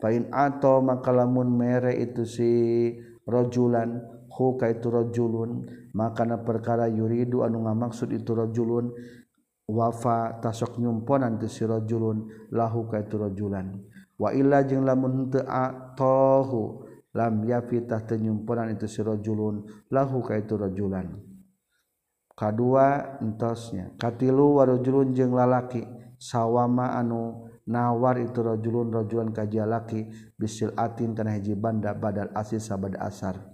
Pain 0.00 0.32
maka 0.32 1.12
lamun 1.12 1.52
mere 1.52 1.92
itu 2.00 2.24
si 2.24 2.50
rajulan 3.28 4.00
hu 4.40 4.56
ka 4.56 4.72
itu 4.72 4.88
rajulun 4.88 5.68
makana 5.92 6.40
perkara 6.40 6.88
yuridu 6.88 7.44
anu 7.44 7.68
ngamaksud 7.68 8.08
itu 8.16 8.32
rajulun 8.32 8.88
wafa 9.68 10.40
tasok 10.40 10.80
nyumponan 10.80 11.36
ke 11.36 11.44
si 11.44 11.68
rajulun 11.68 12.48
lahu 12.48 12.88
ka 12.88 13.04
itu 13.04 13.20
rajulan. 13.20 13.76
Wa 14.16 14.32
illa 14.32 14.64
jeung 14.64 14.88
lamun 14.88 15.28
teu 15.28 15.44
atahu 15.44 16.88
lam 17.12 17.44
yafi 17.44 17.84
tah 17.84 18.00
nyumponan 18.16 18.72
itu 18.72 18.88
si 18.88 19.04
rajulun 19.04 19.68
lahu 19.92 20.24
ka 20.24 20.40
itu 20.40 20.56
rajulan. 20.56 21.20
Kadua 22.32 23.20
entosnya. 23.20 23.92
Katilu 24.00 24.56
warujulun 24.56 25.12
jeung 25.12 25.36
lalaki. 25.36 25.84
Sawama 26.20 27.00
anu 27.00 27.48
nawar 27.64 28.20
itu 28.20 28.44
rajulun 28.44 28.92
rajulan 28.92 29.32
kajalaki 29.32 30.08
bisil 30.36 30.72
atin 30.76 31.16
kana 31.16 31.36
hiji 31.36 31.56
banda 31.56 31.96
badal 31.96 32.28
asis 32.36 32.68
sabada 32.68 33.00
asar. 33.00 33.49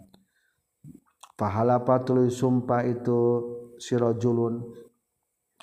pahala 1.36 1.84
patuluy 1.84 2.32
sumpah 2.32 2.82
itu 2.88 3.20
sirojulun 3.78 4.64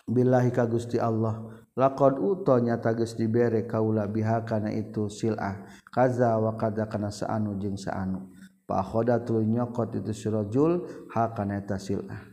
Billahi 0.04 0.52
ka 0.52 0.68
Gusti 0.68 1.00
Allah. 1.00 1.64
Laqad 1.74 2.22
uto 2.22 2.54
nyata 2.62 2.94
geus 2.94 3.18
dibere 3.18 3.66
kaula 3.66 4.06
biha 4.06 4.46
kana 4.46 4.70
itu 4.70 5.10
silah 5.10 5.66
kaza 5.90 6.38
wa 6.38 6.54
kada 6.54 6.86
kana 6.86 7.10
saanu 7.10 7.58
jeung 7.58 7.74
saanu 7.74 8.30
fa 8.70 8.86
khoda 8.86 9.18
tuluy 9.26 9.50
nyokot 9.50 9.90
itu 9.98 10.14
sirajul 10.14 10.86
ha 11.10 11.34
kana 11.34 11.58
eta 11.58 11.82
silah 11.82 12.30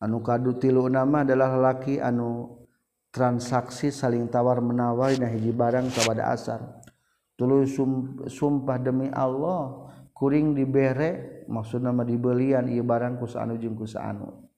anu 0.00 0.24
kadu 0.24 0.56
tilu 0.56 0.88
nama 0.88 1.20
adalah 1.20 1.52
laki 1.60 2.00
anu 2.00 2.64
transaksi 3.12 3.92
saling 3.92 4.24
tawar 4.32 4.64
menawar 4.64 5.12
nah 5.20 5.28
hiji 5.28 5.52
barang 5.52 5.92
kepada 5.92 6.32
asar. 6.32 6.80
Tuluy 7.36 7.68
sumpah 8.24 8.80
demi 8.80 9.12
Allah 9.12 9.81
kuring 10.12 10.54
diberre 10.54 11.44
maksud 11.50 11.82
nama 11.82 12.06
dibelian 12.06 12.68
ia 12.70 12.84
barang 12.84 13.18
kusanu 13.18 13.58
jeung 13.58 13.74
kusanu 13.74 14.48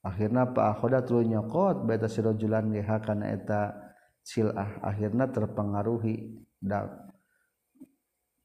akhirnya 0.00 0.48
Pak 0.50 0.64
Akhoda 0.78 1.04
tuluy 1.04 1.28
nyokot 1.28 1.84
beta 1.84 2.08
sirojulan 2.08 2.72
geha 2.72 2.96
kana 3.04 3.36
eta 3.36 3.90
silah. 4.24 4.80
Akhirnya 4.84 5.28
terpengaruhi 5.30 6.40
da 6.60 6.86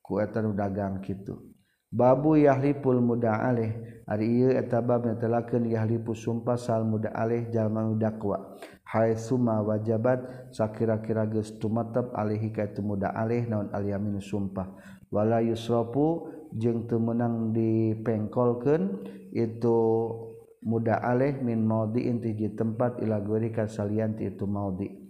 ku 0.02 0.22
eta 0.22 0.42
dagang 0.42 1.02
kitu. 1.04 1.54
Babu 1.96 2.36
yahlipul 2.36 3.00
muda 3.00 3.40
aleh 3.40 4.04
ari 4.04 4.28
ieu 4.28 4.52
eta 4.52 4.84
bab 4.84 5.08
netelakeun 5.08 5.72
yahlipu 5.72 6.12
sumpah 6.12 6.60
sal 6.60 6.84
muda 6.84 7.14
aleh 7.16 7.48
jalma 7.54 7.88
dakwa. 7.96 8.60
Hai 8.86 9.16
suma 9.16 9.64
wajabat 9.64 10.52
sakira-kira 10.52 11.26
geus 11.26 11.56
tumatep 11.58 12.12
alihi 12.14 12.52
ka 12.52 12.68
itu 12.68 12.84
muda 12.84 13.16
aleh 13.16 13.48
naon 13.48 13.72
al 13.72 13.86
sumpah. 14.20 14.95
wala 15.16 15.40
yusropu 15.40 16.28
jeung 16.52 16.92
temenang 16.92 17.56
dipengkolkan 17.56 19.00
itu 19.32 19.80
muda 20.60 21.00
aleh 21.00 21.40
min 21.40 21.64
maudi 21.64 22.12
intiji 22.12 22.52
tempat 22.52 23.00
ilagori 23.00 23.56
kasalianti 23.56 24.28
itu 24.28 24.44
maudi 24.44 25.06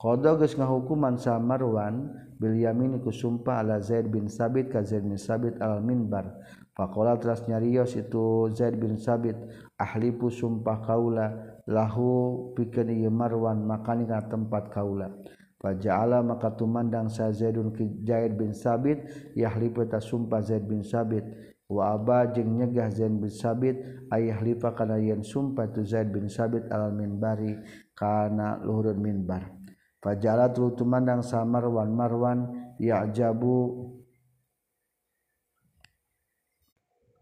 Qadha 0.00 0.32
geus 0.40 0.56
ngahukuman 0.56 1.20
sa 1.20 1.36
Marwan 1.36 2.08
bil 2.40 2.56
yamin 2.56 3.04
ku 3.04 3.12
sumpah 3.12 3.60
ala 3.60 3.84
Zaid 3.84 4.08
bin 4.08 4.32
Sabit 4.32 4.72
ka 4.72 4.80
Zaid 4.80 5.04
bin 5.04 5.20
Sabit 5.20 5.60
al 5.60 5.84
minbar. 5.84 6.40
Faqala 6.72 7.20
teras 7.20 7.44
nyarios 7.44 7.92
itu 8.00 8.48
Zaid 8.56 8.80
bin 8.80 8.96
Sabit 8.96 9.36
ahlipu 9.76 10.32
sumpah 10.32 10.80
kaula 10.88 11.60
lahu 11.68 12.48
pikeun 12.56 12.88
ieu 12.96 13.12
Marwan 13.12 13.60
makani 13.68 14.08
ka 14.08 14.24
tempat 14.24 14.72
kaula. 14.72 15.12
Faja'ala 15.60 16.24
maka 16.24 16.56
tumandang 16.56 17.12
sa 17.12 17.28
Zaidun 17.28 17.76
ki 17.76 18.00
Zaid 18.00 18.32
bin 18.32 18.56
Sabit 18.56 19.04
yahlipu 19.36 19.84
ta 19.84 20.00
sumpah 20.00 20.40
Zaid 20.40 20.64
bin 20.64 20.80
Sabit. 20.80 21.20
Wa 21.68 21.94
aba 22.00 22.32
jeung 22.32 22.56
nyegah 22.56 22.88
Zaid 22.88 23.12
bin 23.12 23.28
Sabit 23.28 23.76
ayah 24.08 24.40
lipa 24.40 24.72
kana 24.72 24.96
yen 24.96 25.20
sumpah 25.20 25.68
tu 25.68 25.84
Zaid 25.84 26.08
bin 26.08 26.32
Sabit 26.32 26.64
al 26.72 26.96
minbari 26.96 27.60
kana 27.92 28.56
luhur 28.64 28.96
minbar. 28.96 29.52
Fajala 30.00 30.48
tu 30.48 30.72
tumandang 30.72 31.20
sa 31.20 31.44
Marwan 31.44 31.92
Marwan 31.92 32.38
ya'jabu 32.80 33.84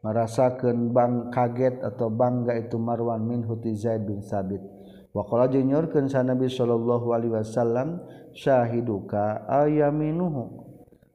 merasakan 0.06 0.94
bang 0.94 1.26
kaget 1.34 1.82
atau 1.82 2.06
bangga 2.06 2.54
itu 2.54 2.78
Marwan 2.78 3.26
min 3.26 3.42
huti 3.42 3.74
Zaid 3.74 4.06
bin 4.06 4.22
Sabit 4.22 4.77
Wakola 5.16 5.48
jenyorkan 5.48 6.06
sa 6.06 6.20
Nabi 6.20 6.52
Shallallahu 6.52 7.16
Alaihi 7.16 7.32
Wasallam 7.32 8.00
syahiduka 8.36 9.48
ayaminuhu. 9.48 10.68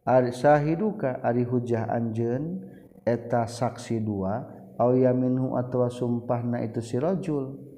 Ari 0.04 0.36
syahiduka 0.36 1.24
ari 1.24 1.48
hujah 1.48 1.88
anjen 1.88 2.60
eta 3.08 3.48
saksi 3.48 4.04
dua 4.04 4.44
au 4.76 4.92
yaminhu 4.98 5.56
atau 5.56 5.88
sumpahna 5.88 6.60
itu 6.66 6.82
si 6.84 7.00
rajul. 7.00 7.73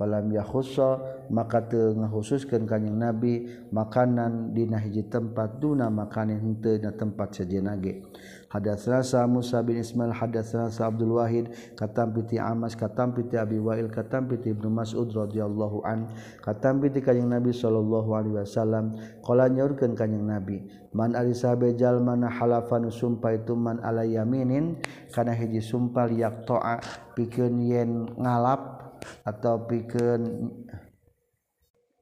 falam 0.00 0.32
yakhussa 0.32 0.96
maka 1.28 1.60
teu 1.68 1.92
ngakhususkeun 1.92 2.64
kanjing 2.64 2.96
nabi 2.96 3.44
makanan 3.68 4.56
dina 4.56 4.80
hiji 4.80 5.04
tempat 5.12 5.60
duna 5.60 5.92
makanan 5.92 6.40
henteu 6.40 6.80
dina 6.80 6.88
tempat 6.96 7.36
sejenna 7.36 7.76
ge 7.76 8.00
hadatsna 8.48 9.04
sa 9.04 9.28
Musa 9.28 9.60
bin 9.60 9.76
Ismail 9.76 10.16
hadatsna 10.16 10.72
sa 10.72 10.88
Abdul 10.88 11.20
Wahid 11.20 11.52
katam 11.76 12.16
piti 12.16 12.40
Amas 12.40 12.72
katam 12.72 13.12
piti 13.12 13.36
Abi 13.36 13.60
Wail 13.60 13.92
katam 13.92 14.24
piti 14.24 14.56
Ibnu 14.56 14.72
Mas'ud 14.72 15.12
radhiyallahu 15.12 15.84
an 15.84 16.08
katam 16.40 16.80
piti 16.80 17.04
kanjing 17.04 17.28
nabi 17.28 17.52
sallallahu 17.52 18.10
alaihi 18.16 18.40
wasallam 18.40 18.96
qala 19.20 19.52
nyaurkeun 19.52 19.92
kanjing 19.92 20.24
nabi 20.24 20.64
man 20.96 21.12
ari 21.12 21.36
sabe 21.36 21.76
jalma 21.76 22.16
na 22.16 22.32
halafan 22.32 22.88
sumpah 22.88 23.36
itu 23.36 23.52
man 23.52 23.78
ala 23.84 24.02
yaminin 24.02 24.80
kana 25.12 25.36
hiji 25.36 25.60
sumpal 25.60 26.08
yaqta'a 26.08 26.80
pikeun 27.14 27.54
yen 27.62 28.10
ngalap 28.16 28.79
atau 29.22 29.66
piken 29.68 30.50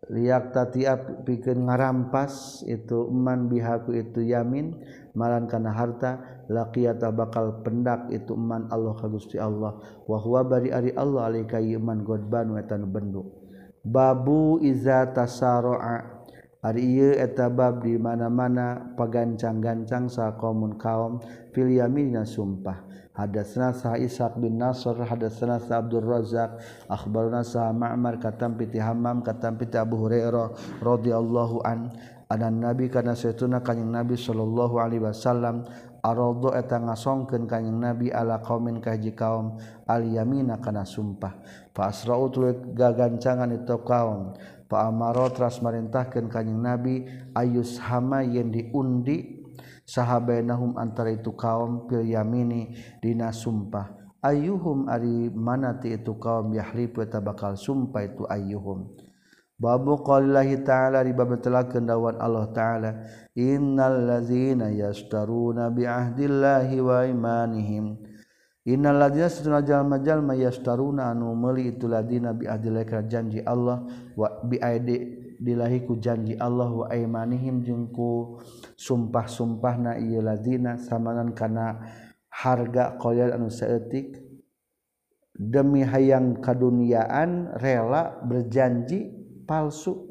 riak 0.09 0.57
tatiap 0.57 1.29
piken 1.29 1.69
ngarampas 1.69 2.65
itu 2.65 3.13
eman 3.13 3.51
bihaku 3.53 3.99
itu 4.01 4.25
yamin 4.25 4.73
malan 5.13 5.45
kana 5.51 5.75
harta 5.75 6.39
laqiyata 6.49 7.13
bakal 7.13 7.61
pendak 7.61 8.09
itu 8.09 8.33
eman 8.33 8.67
Allah 8.73 8.97
ka 8.97 9.07
Gusti 9.07 9.37
Allah. 9.37 9.77
Wa 10.09 10.19
huwa 10.19 10.43
bari 10.43 10.73
ari 10.73 10.91
Allah 10.97 11.29
alika 11.29 11.61
iman 11.61 12.03
godban 12.03 12.57
wetan 12.57 12.89
bendu. 12.89 13.29
Babu 13.85 14.59
iza 14.65 15.07
tasara'a. 15.13 16.19
Ari 16.59 16.83
ieu 16.83 17.15
eta 17.15 17.47
bab 17.47 17.87
di 17.87 17.95
mana-mana 17.95 18.91
pagancang-gancang 18.99 20.11
sa 20.11 20.35
kaum 20.35 20.75
kaum 20.75 21.23
fil 21.55 21.71
yamin 21.71 22.19
sumpah. 22.27 22.83
hadatsna 23.19 23.75
sa 23.75 23.99
Ishaq 23.99 24.39
bin 24.39 24.63
Nasr 24.63 24.95
hadatsna 25.03 25.59
sa 25.59 25.83
Abdul 25.83 26.07
Razzaq 26.07 26.63
akhbaruna 26.87 27.43
sa 27.43 27.75
Ma'mar 27.75 28.23
katam 28.23 28.55
piti 28.55 28.79
Hammam 28.79 29.27
katam 29.27 29.59
piti 29.59 29.75
Abu 29.75 29.99
Hurairah 29.99 30.79
radhiyallahu 30.79 31.67
an 31.67 31.91
anan 32.31 32.63
nabi 32.63 32.87
kana 32.87 33.19
saytuna 33.19 33.59
kanjing 33.59 33.91
nabi 33.91 34.15
sallallahu 34.15 34.79
alaihi 34.79 35.03
wasallam 35.03 35.67
arado 35.99 36.55
eta 36.55 36.79
ngasongkeun 36.79 37.51
kanjing 37.51 37.75
nabi 37.75 38.15
ala 38.15 38.39
qaumin 38.39 38.79
ka 38.79 38.95
hiji 38.95 39.19
kaum 39.19 39.59
al 39.91 40.07
yamina 40.07 40.63
kana 40.63 40.87
sumpah. 40.87 41.43
Fa 41.75 41.91
asra'u 41.91 42.31
gagancangan 42.77 43.51
itu 43.51 43.77
kaum. 43.83 44.39
Fa 44.69 44.87
amara 44.87 45.33
tras 45.33 45.59
marintahkeun 45.65 46.29
kanjing 46.31 46.61
nabi 46.61 47.09
ayus 47.35 47.81
hama 47.83 48.23
yen 48.23 48.53
diundi 48.53 49.38
sahabainahum 49.89 50.77
antara 50.77 51.09
itu 51.09 51.33
kaum 51.33 51.89
pil 51.89 52.05
yamini 52.05 52.77
dina 53.01 53.33
sumpah. 53.33 53.97
Ayyuhum 54.21 54.93
ari 54.93 55.33
manati 55.33 55.97
itu 55.97 56.21
kaum 56.21 56.53
yahlifu 56.53 57.01
eta 57.01 57.25
bakal 57.25 57.57
sumpah 57.57 58.05
itu 58.05 58.29
ayyuhum. 58.29 58.93
Babu 59.59 59.99
qalillahi 60.07 60.63
ta'ala 60.63 61.03
di 61.03 61.11
bab 61.11 61.35
telakeun 61.43 61.83
dawan 61.83 62.15
Allah 62.23 62.47
ta'ala 62.55 62.91
innal 63.35 64.07
ladzina 64.07 64.71
yashtaruna 64.71 65.75
bi 65.75 65.83
ahdillahi 65.83 66.79
wa 66.79 67.03
imanihim. 67.03 67.99
Innal 68.71 69.03
ladzina 69.03 69.27
satuna 69.27 69.65
jalma-jalma 69.67 70.39
yashtaruna 70.39 71.11
anu 71.11 71.35
meuli 71.35 71.75
itu 71.75 71.91
ladina 71.91 72.37
bi 72.37 72.47
ahdillahi 72.47 73.11
janji 73.11 73.43
Allah 73.43 73.83
wa 74.15 74.31
bi 74.47 74.63
aidi 74.63 75.27
dilahiku 75.43 75.99
janji 75.99 76.35
Allah 76.39 76.71
wa 76.71 76.87
imanihim 76.91 77.63
jengku 77.63 78.43
sumpah-sumpah 78.79 79.75
na 79.83 79.93
iya 79.99 80.23
ladina 80.23 80.79
samanan 80.79 81.35
kana 81.35 81.83
harga 82.31 82.95
koyal 83.03 83.35
anu 83.35 83.51
seetik 83.51 84.23
demi 85.35 85.83
hayang 85.83 86.39
kaduniaan 86.39 87.59
rela 87.59 88.23
berjanji 88.23 89.11
palsu. 89.43 90.07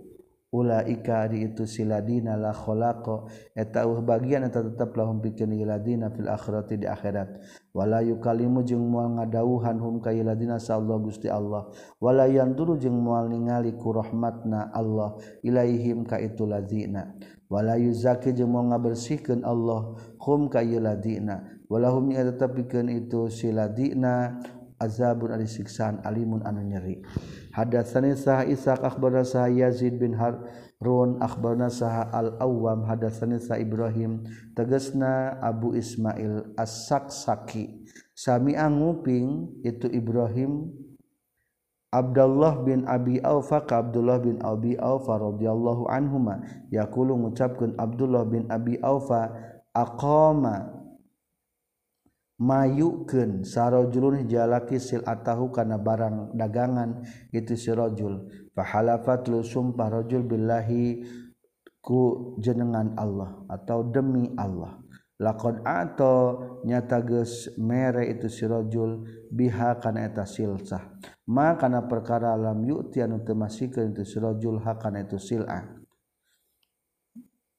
Ulaika 0.47 1.27
di 1.27 1.43
itu 1.43 1.67
siladina 1.67 2.39
la 2.39 2.55
khalaqa 2.55 3.27
eta 3.51 3.83
uh 3.83 3.99
bagian 3.99 4.47
eta 4.47 4.63
tetep 4.63 4.95
lahum 4.95 5.19
pikeun 5.19 5.51
iladina 5.51 6.07
fil 6.07 6.31
akhirati 6.31 6.79
di 6.79 6.87
akhirat. 6.87 7.43
Wala 7.75 7.99
yukalimu 7.99 8.63
jeung 8.63 8.87
moal 8.87 9.19
ngadawuhan 9.19 9.75
hum 9.75 9.99
ka 9.99 10.15
iladina 10.15 10.55
sallallahu 10.55 11.11
gusti 11.11 11.27
Allah. 11.27 11.67
Wala 11.99 12.31
yanduru 12.31 12.79
jeung 12.79 12.95
moal 12.95 13.27
ningali 13.27 13.75
ku 13.75 13.91
rahmatna 13.91 14.71
Allah 14.71 15.19
ilaihim 15.43 16.07
ka 16.07 16.15
itu 16.15 16.47
ladina. 16.47 17.11
wala 17.47 17.79
yuzaki 17.79 18.35
jeung 18.35 18.51
mau 18.51 18.63
ngabersihkeun 18.67 19.43
Allah 19.47 19.95
hum 20.19 20.51
ka 20.51 20.59
wala 20.59 20.99
walahum 21.67 22.11
nya 22.11 22.27
tetepikeun 22.27 22.91
itu 22.91 23.27
siladina 23.31 24.39
azabun 24.77 25.33
ari 25.33 25.49
siksaan 25.49 26.05
alimun 26.05 26.45
anu 26.45 26.61
nyeri. 26.63 27.01
Hadatsani 27.51 28.13
sah 28.13 28.45
Ishaq 28.45 28.85
akhbarna 28.85 29.25
sah 29.25 29.49
Yazid 29.49 29.97
bin 29.97 30.13
Harun 30.13 31.17
akhbarna 31.17 31.67
sah 31.73 32.07
Al-Awwam. 32.13 32.85
Hadatsani 32.85 33.41
sah 33.41 33.57
Ibrahim 33.57 34.23
tegasna 34.53 35.41
Abu 35.41 35.73
Ismail 35.73 36.53
As-Saksaki. 36.53 37.89
Sami 38.13 38.57
anguping 38.57 39.61
itu 39.61 39.89
Ibrahim 39.89 40.73
Abdullah 41.87 42.67
bin 42.67 42.83
Abi 42.83 43.23
Aufa 43.23 43.63
ka 43.63 43.79
Abdullah 43.79 44.19
bin 44.19 44.43
Abi 44.43 44.75
Aufa 44.75 45.15
radhiyallahu 45.15 45.87
anhuma 45.87 46.43
yaqulu 46.67 47.15
ngucapkeun 47.15 47.79
Abdullah 47.79 48.27
bin 48.27 48.43
Abi 48.51 48.75
Aufa 48.83 49.31
aqama 49.71 50.67
mayukeun 52.43 53.47
sarajulun 53.47 54.27
jalaki 54.27 54.83
silatahu 54.83 55.49
kana 55.49 55.79
barang 55.79 56.35
dagangan 56.35 57.07
itu 57.31 57.55
si 57.55 57.71
rajul 57.71 58.27
fahalafatul 58.51 59.47
sumpah 59.47 60.03
rajul 60.03 60.27
billahi 60.27 61.07
ku 61.79 62.35
jenengan 62.43 62.91
Allah 62.99 63.47
atau 63.47 63.87
demi 63.87 64.35
Allah. 64.35 64.75
Laqad 65.17 65.65
ato 65.65 66.15
nyata 66.61 67.01
geus 67.01 67.49
mere 67.57 68.05
itu 68.05 68.29
si 68.29 68.45
rajul 68.45 69.01
biha 69.31 69.79
kana 69.83 70.07
eta 70.07 70.23
silsah. 70.23 70.83
Ma 71.27 71.59
kana 71.59 71.83
perkara 71.85 72.33
lam 72.39 72.63
yu'ti 72.63 73.03
anu 73.03 73.23
teu 73.23 73.35
masikeun 73.35 73.91
teu 73.91 74.07
sirajul 74.07 74.63
ha 74.63 74.79
kana 74.79 75.03
itu 75.03 75.19
sil'ah. 75.19 75.63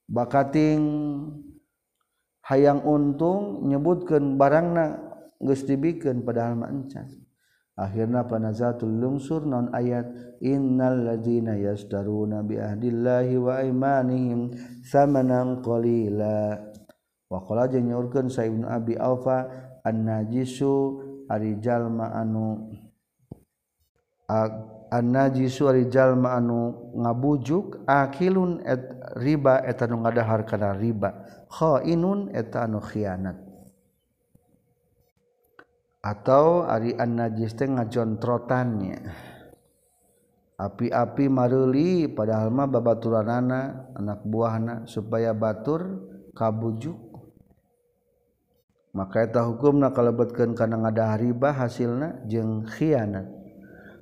Bakating 0.09 0.83
hayang 2.48 2.81
untung 2.88 3.68
nyebutkeun 3.68 4.40
barangna 4.40 4.96
geus 5.37 5.68
dibikeun 5.68 6.24
padahal 6.24 6.57
mah 6.57 6.72
encan. 6.72 7.12
Akhirna 7.78 8.26
panazatul 8.26 8.90
lungsur 8.90 9.46
non 9.46 9.70
ayat 9.70 10.11
innal 10.42 10.98
ladzina 10.98 11.54
yastaruna 11.54 12.42
bi 12.42 12.59
ahdillahi 12.59 13.38
wa 13.38 13.62
aymanihim 13.62 14.50
samanan 14.83 15.62
qalila. 15.62 16.59
Wa 17.28 17.38
qala 17.44 17.70
jeung 17.70 17.92
nyaurkeun 17.92 18.33
sa 18.33 18.48
ibnu 18.48 18.66
abi 18.66 18.98
alfa 18.98 19.46
an 19.85 20.09
najisu 20.09 21.07
arijallma 21.28 22.12
anu 22.16 22.72
anjisurijallma 24.88 26.36
anu 26.36 26.92
ngabujuk 26.96 27.84
akilun 27.88 28.60
et 28.64 28.84
riba 29.16 29.64
eta 29.64 29.88
nu 29.88 30.04
ngadahar 30.04 30.44
kana 30.44 30.76
riba. 30.76 31.24
Khainun 31.48 32.32
eta 32.32 32.68
anu 32.68 32.80
khianat. 32.80 33.36
Atau 36.04 36.64
ari 36.64 36.94
an 36.96 37.20
najis 37.20 37.56
teh 37.56 37.68
ngajontrotannya. 37.68 39.00
Api-api 40.58 41.30
maruli 41.30 42.10
padahal 42.10 42.50
mah 42.50 42.66
babaturanana 42.66 43.94
anak 43.94 44.26
buahna 44.26 44.84
supaya 44.90 45.30
batur 45.30 46.02
kabujuk. 46.34 47.08
makaeta 48.92 49.44
hukum 49.44 49.81
na 49.81 49.92
kalebetkan 49.92 50.57
karena 50.57 50.81
ngada 50.88 51.16
riba 51.20 51.53
hasilna 51.53 52.24
jeung 52.29 52.64
khianat. 52.64 53.38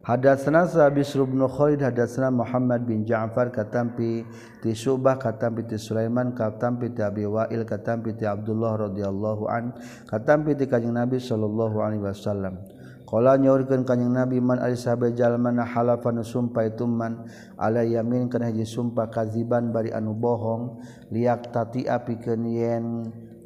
Hadasna 0.06 0.70
Sabis 0.70 1.18
bin 1.18 1.42
Khalid 1.42 1.82
hadasna 1.82 2.30
Muhammad 2.30 2.86
bin 2.86 3.02
Ja'far 3.02 3.50
katampi 3.50 4.22
ti 4.62 4.70
Subah 4.70 5.18
katampi 5.18 5.66
ti 5.66 5.74
Sulaiman 5.82 6.30
katampi 6.30 6.94
ti 6.94 7.02
Abi 7.02 7.26
Wa'il 7.26 7.66
katampi 7.66 8.14
ti 8.14 8.22
Abdullah 8.22 8.86
radhiyallahu 8.86 9.50
an 9.50 9.74
katampi 10.06 10.54
ti 10.54 10.70
Kanjeng 10.70 10.94
Nabi 10.94 11.18
sallallahu 11.18 11.82
alaihi 11.82 12.06
wasallam. 12.06 12.54
Kala 13.02 13.34
nyaurkeun 13.34 13.82
Kanjeng 13.82 14.14
Nabi 14.14 14.38
man 14.38 14.62
ari 14.62 14.78
sahabe 14.78 15.10
jalmana 15.10 15.66
halafan 15.66 16.22
sumpah 16.22 16.70
itu 16.70 16.86
man 16.86 17.26
ala 17.58 17.82
yamin 17.82 18.30
kana 18.30 18.54
hiji 18.54 18.62
sumpah 18.62 19.10
kaziban 19.10 19.74
bari 19.74 19.90
anu 19.90 20.14
bohong 20.14 20.86
liak 21.10 21.50
tati 21.50 21.82
apikeun 21.82 22.46
yen 22.46 22.86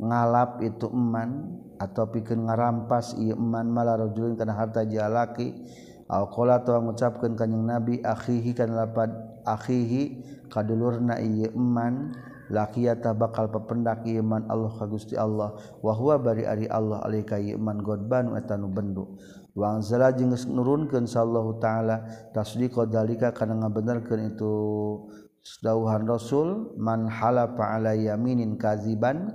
ngalap 0.00 0.64
itu 0.64 0.88
eman 0.88 1.60
atau 1.76 2.08
pikir 2.08 2.40
ngarampas 2.40 3.20
ieu 3.20 3.36
eman 3.36 3.68
malah 3.68 4.00
rajulin 4.00 4.32
kana 4.34 4.56
harta 4.56 4.88
jalaki 4.88 5.52
au 6.08 6.26
atau 6.26 6.80
ngucapkeun 6.80 7.36
ka 7.36 7.44
nabi 7.44 8.00
akhihi 8.00 8.56
kana 8.56 8.84
lapad 8.88 9.12
akhihi 9.44 10.24
kadulurna 10.48 11.20
ieu 11.20 11.52
eman 11.52 12.16
laqiyata 12.50 13.14
bakal 13.14 13.46
pependak 13.46 14.02
ieu 14.04 14.26
Allah 14.26 14.72
kagusti 14.74 15.14
Allah. 15.14 15.54
Wa 15.78 15.94
huwa 15.94 16.18
bari 16.18 16.44
ari 16.44 16.66
Allah 16.66 16.98
alika 17.06 17.38
iman 17.38 17.78
godban 17.78 18.34
etanu 18.34 18.66
bendu. 18.68 19.06
Wa 19.54 19.78
anzala 19.78 20.10
jeung 20.10 20.34
nurunkeun 20.34 21.06
taala 21.62 22.02
tasdiqa 22.34 22.90
dalika 22.90 23.30
kana 23.30 23.54
ngabenerkeun 23.62 24.34
itu 24.34 24.54
sedauhan 25.40 26.04
rasul 26.04 26.76
man 26.76 27.08
halafa 27.08 27.80
ala 27.80 27.96
yaminin 27.96 28.60
kaziban 28.60 29.32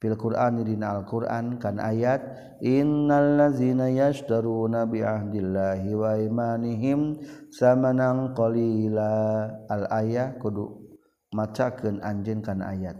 fil 0.00 0.16
Qur'an 0.16 0.60
dina 0.60 0.96
Al-Qur'an 1.00 1.56
kan 1.56 1.80
ayat 1.80 2.20
innal 2.60 3.40
ladzina 3.40 3.88
yashtaruna 3.88 4.84
bi 4.84 5.00
ahdillahi 5.00 5.96
wa 5.96 6.16
imanihim 6.20 7.16
samanang 7.48 8.36
qalila 8.36 9.48
al 9.72 9.84
ayah 10.04 10.36
kudu 10.36 10.84
macakeun 11.32 12.04
anjeun 12.04 12.44
kan 12.44 12.60
ayat 12.60 12.96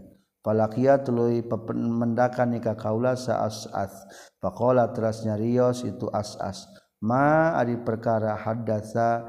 Palakia 0.46 1.02
tuluy 1.02 1.42
mendakan 1.74 2.54
nikah 2.54 2.78
kaula 2.78 3.18
saas-as. 3.18 4.06
faqala 4.38 4.94
teras 4.94 5.26
rios 5.26 5.82
itu 5.82 6.06
as-as. 6.14 6.70
Ma 7.02 7.58
ari 7.58 7.74
perkara 7.82 8.38
hadatsa 8.38 9.26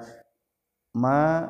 ma 0.93 1.49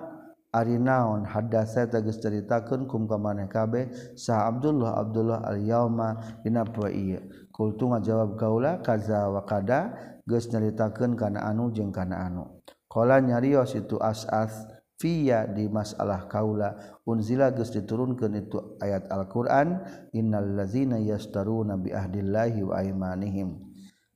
ari 0.58 0.82
naon 0.82 1.30
hadas 1.30 1.78
saya 1.78 1.86
tegas 1.86 2.17
ceritakan 2.17 2.89
kum 2.89 3.06
ka 3.06 3.22
maneh 3.22 3.46
kabeh 3.46 3.93
sah 4.17 4.50
Abdullah 4.50 4.98
Abdullah 4.98 5.46
al 5.46 5.62
yauma 5.62 6.41
dina 6.41 6.65
poe 6.65 6.89
ieu 6.89 7.22
kultu 7.54 7.89
ngajawab 7.89 8.38
kaula 8.38 8.72
kaza 8.86 9.30
wa 9.30 9.41
kada? 9.46 9.93
Geus 10.28 10.52
nyaritakeun 10.52 11.15
kana 11.15 11.39
anu 11.48 11.72
jeung 11.72 11.89
kana 11.96 12.28
anu. 12.28 12.60
Qala 12.91 13.24
nyarios 13.24 13.80
itu 13.80 13.96
as'as 13.96 14.67
fiya 15.00 15.48
di 15.48 15.72
masalah 15.72 16.28
kaula 16.28 16.76
unzila 17.08 17.56
geus 17.56 17.72
diturunkeun 17.72 18.36
itu 18.36 18.76
ayat 18.84 19.08
Al-Qur'an 19.08 19.88
innal 20.12 20.52
ladzina 20.52 21.00
yastaruna 21.00 21.80
bi 21.80 21.96
ahdillahi 21.96 22.60
wa 22.60 22.76
aymanihim. 22.76 23.56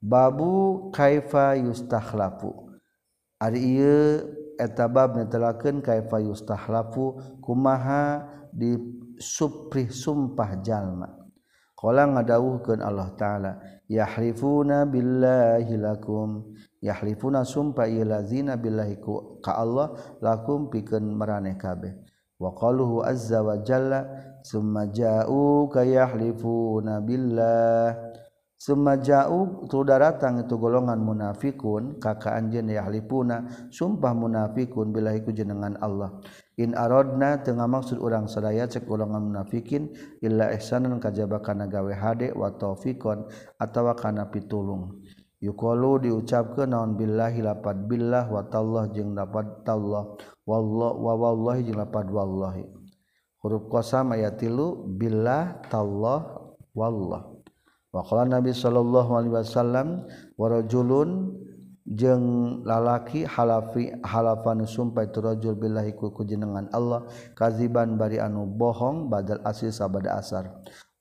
Babu 0.04 0.92
kaifa 0.92 1.56
yustakhlafu? 1.56 2.76
Ari 3.40 3.80
ieu 3.80 4.28
etabab 4.62 5.18
netelakeun 5.18 5.82
kaifa 5.82 6.22
yustahlafu 6.22 7.18
kumaha? 7.42 8.30
Di 8.52 8.76
suprih 9.16 9.88
sumpah 9.88 10.60
jalma. 10.60 11.08
Qala 11.72 12.04
ngadawuhkeun 12.04 12.84
Allah 12.84 13.10
taala 13.16 13.52
yahlifuna 13.88 14.84
billahi 14.86 15.80
lakum. 15.80 16.52
Yahlifuna 16.84 17.48
sumpah 17.48 17.88
ilazina 17.88 18.60
billahi 18.60 19.00
ka 19.40 19.56
Allah 19.56 19.96
lakum 20.20 20.68
pikeun 20.68 21.16
maraneh 21.16 21.56
kabeh. 21.56 21.96
Wa 22.38 22.52
qaluhu 22.54 23.08
azza 23.08 23.40
wa 23.40 23.56
jalla 23.64 24.04
summa 24.44 24.92
ja'u 24.92 25.72
kayahlifuna 25.72 27.00
billah. 27.02 28.11
semajau 28.62 29.66
tuh 29.66 29.82
datang 29.90 30.46
itu 30.46 30.54
golongan 30.54 31.02
munafikun 31.02 31.98
kakak 31.98 32.38
anjen 32.38 32.70
yahlipuna. 32.70 33.50
Sumpah 33.74 34.14
munafikun 34.14 34.94
bila 34.94 35.18
iku 35.18 35.34
jenengan 35.34 35.74
Allah. 35.82 36.22
In 36.62 36.78
arodna 36.78 37.42
tengah 37.42 37.66
maksud 37.66 37.98
orang 37.98 38.30
sadaya 38.30 38.70
cek 38.70 38.86
golongan 38.86 39.34
munafikin 39.34 39.90
illa 40.22 40.54
ihsanan 40.54 41.02
kajaba 41.02 41.42
kana 41.42 41.66
gawe 41.66 41.90
hade 41.90 42.38
wa 42.38 42.54
taufikon 42.54 43.26
atawa 43.58 43.98
kana 43.98 44.30
pitulung. 44.30 45.02
Yuqalu 45.42 46.06
diucapkeun 46.06 46.70
naon 46.70 46.94
billahi 46.94 47.42
lapad 47.42 47.90
billah 47.90 48.30
wa 48.30 48.46
tallah 48.46 48.94
jeung 48.94 49.18
lapad 49.18 49.66
tallah. 49.66 50.14
Wallah 50.46 50.94
wa 50.94 51.14
wallahi 51.18 51.66
jeung 51.66 51.82
lapad 51.82 52.06
wallahi. 52.14 52.62
Huruf 53.42 53.74
qasam 53.74 54.14
aya 54.14 54.30
3 54.30 54.86
billah 54.86 55.66
tallah 55.66 56.46
wallah. 56.78 57.31
Maqala 57.92 58.40
Nabi 58.40 58.56
sallallahu 58.56 59.12
alaihi 59.20 59.36
wasallam 59.36 60.08
warajulun 60.40 61.36
jeung 61.84 62.62
lalaki 62.64 63.28
halafi 63.28 63.92
halafan 64.08 64.64
sumpah 64.64 65.12
itu 65.12 65.20
rajul 65.20 65.60
billahi 65.60 65.92
ku 66.00 66.08
jenengan 66.24 66.72
Allah 66.72 67.04
kaziban 67.36 68.00
bari 68.00 68.16
anu 68.16 68.48
bohong 68.48 69.12
badal 69.12 69.44
asli 69.44 69.76
sabada 69.76 70.16
asar. 70.16 70.48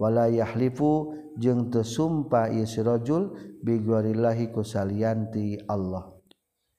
Wala 0.02 0.26
yahlifu 0.26 1.14
jeung 1.38 1.70
teu 1.70 1.86
sumpah 1.86 2.50
ieu 2.50 2.66
si 2.66 2.82
rajul 2.82 3.38
bi 3.62 3.78
kusalianti 4.50 5.62
Allah. 5.70 6.10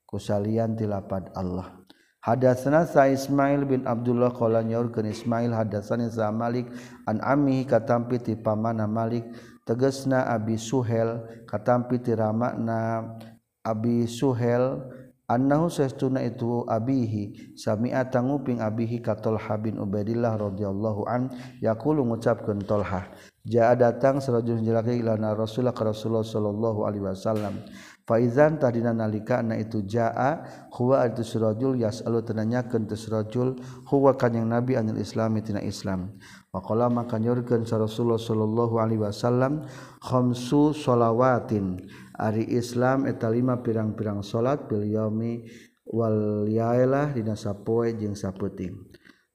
Kusalianti 0.03 0.83
lapad 0.89 1.31
Allah. 1.37 1.80
Hadatsana 2.21 2.85
sa 2.85 3.09
Ismail 3.09 3.65
bin 3.65 3.81
Abdullah 3.89 4.29
qala 4.29 4.61
nyaurkeun 4.61 5.09
Ismail 5.09 5.57
hadatsana 5.57 6.05
sa 6.05 6.29
Malik 6.29 6.69
an 7.09 7.17
ammi 7.17 7.65
katampi 7.65 8.21
ti 8.21 8.37
pamana 8.37 8.85
Malik 8.85 9.25
tegasna 9.65 10.29
Abi 10.29 10.53
Suhel 10.53 11.25
katampi 11.49 11.97
ti 11.97 12.13
ramana 12.13 13.17
Abi 13.65 14.05
Suhel 14.05 14.85
annahu 15.31 15.71
saestuna 15.71 16.27
itu 16.27 16.67
abihi 16.67 17.55
sami'a 17.55 18.11
tanguping 18.11 18.59
abihi 18.59 18.99
katol 18.99 19.39
habin 19.39 19.79
bin 19.79 19.79
Ubaidillah 19.79 20.35
radhiyallahu 20.35 21.07
an 21.07 21.31
yaqulu 21.63 22.03
ngucapkeun 22.03 22.59
tolha 22.67 23.07
jaa 23.47 23.73
datang 23.73 24.19
sarajul 24.19 24.59
jalaki 24.61 24.99
ilana 24.99 25.33
Rasulullah 25.33 25.73
ka 25.73 25.87
Rasulullah 25.87 26.25
sallallahu 26.25 26.85
alaihi 26.85 27.05
wasallam. 27.07 27.63
Faizan 28.01 28.59
tadina 28.59 28.91
nalika 28.91 29.39
na 29.39 29.55
itu 29.55 29.85
jaa 29.85 30.43
huwa 30.73 31.05
itu 31.07 31.23
sarajul 31.23 31.79
yasalu 31.79 32.25
tananyakeun 32.25 32.89
tu 32.89 32.97
sarajul 32.97 33.55
huwa 33.87 34.17
kanjing 34.17 34.45
nabi 34.45 34.75
anil 34.75 34.99
islami 34.99 35.39
tina 35.41 35.61
islam. 35.63 36.17
Pakola 36.51 36.91
maka 36.91 37.15
nyurkeun 37.15 37.63
sa 37.63 37.79
Rasulullah 37.79 38.19
sallallahu 38.19 38.75
alaihi 38.75 38.99
wasallam 38.99 39.63
khamsu 40.03 40.75
shalawatin 40.75 41.79
ari 42.19 42.43
Islam 42.43 43.07
eta 43.07 43.31
lima 43.31 43.63
pirang-pirang 43.63 44.19
salat 44.19 44.67
bil 44.67 44.83
yaumi 44.83 45.47
wal 45.87 46.43
yailah 46.51 47.15
dina 47.15 47.39
sapoe 47.39 47.95
jeung 47.95 48.19
sapeuting. 48.19 48.75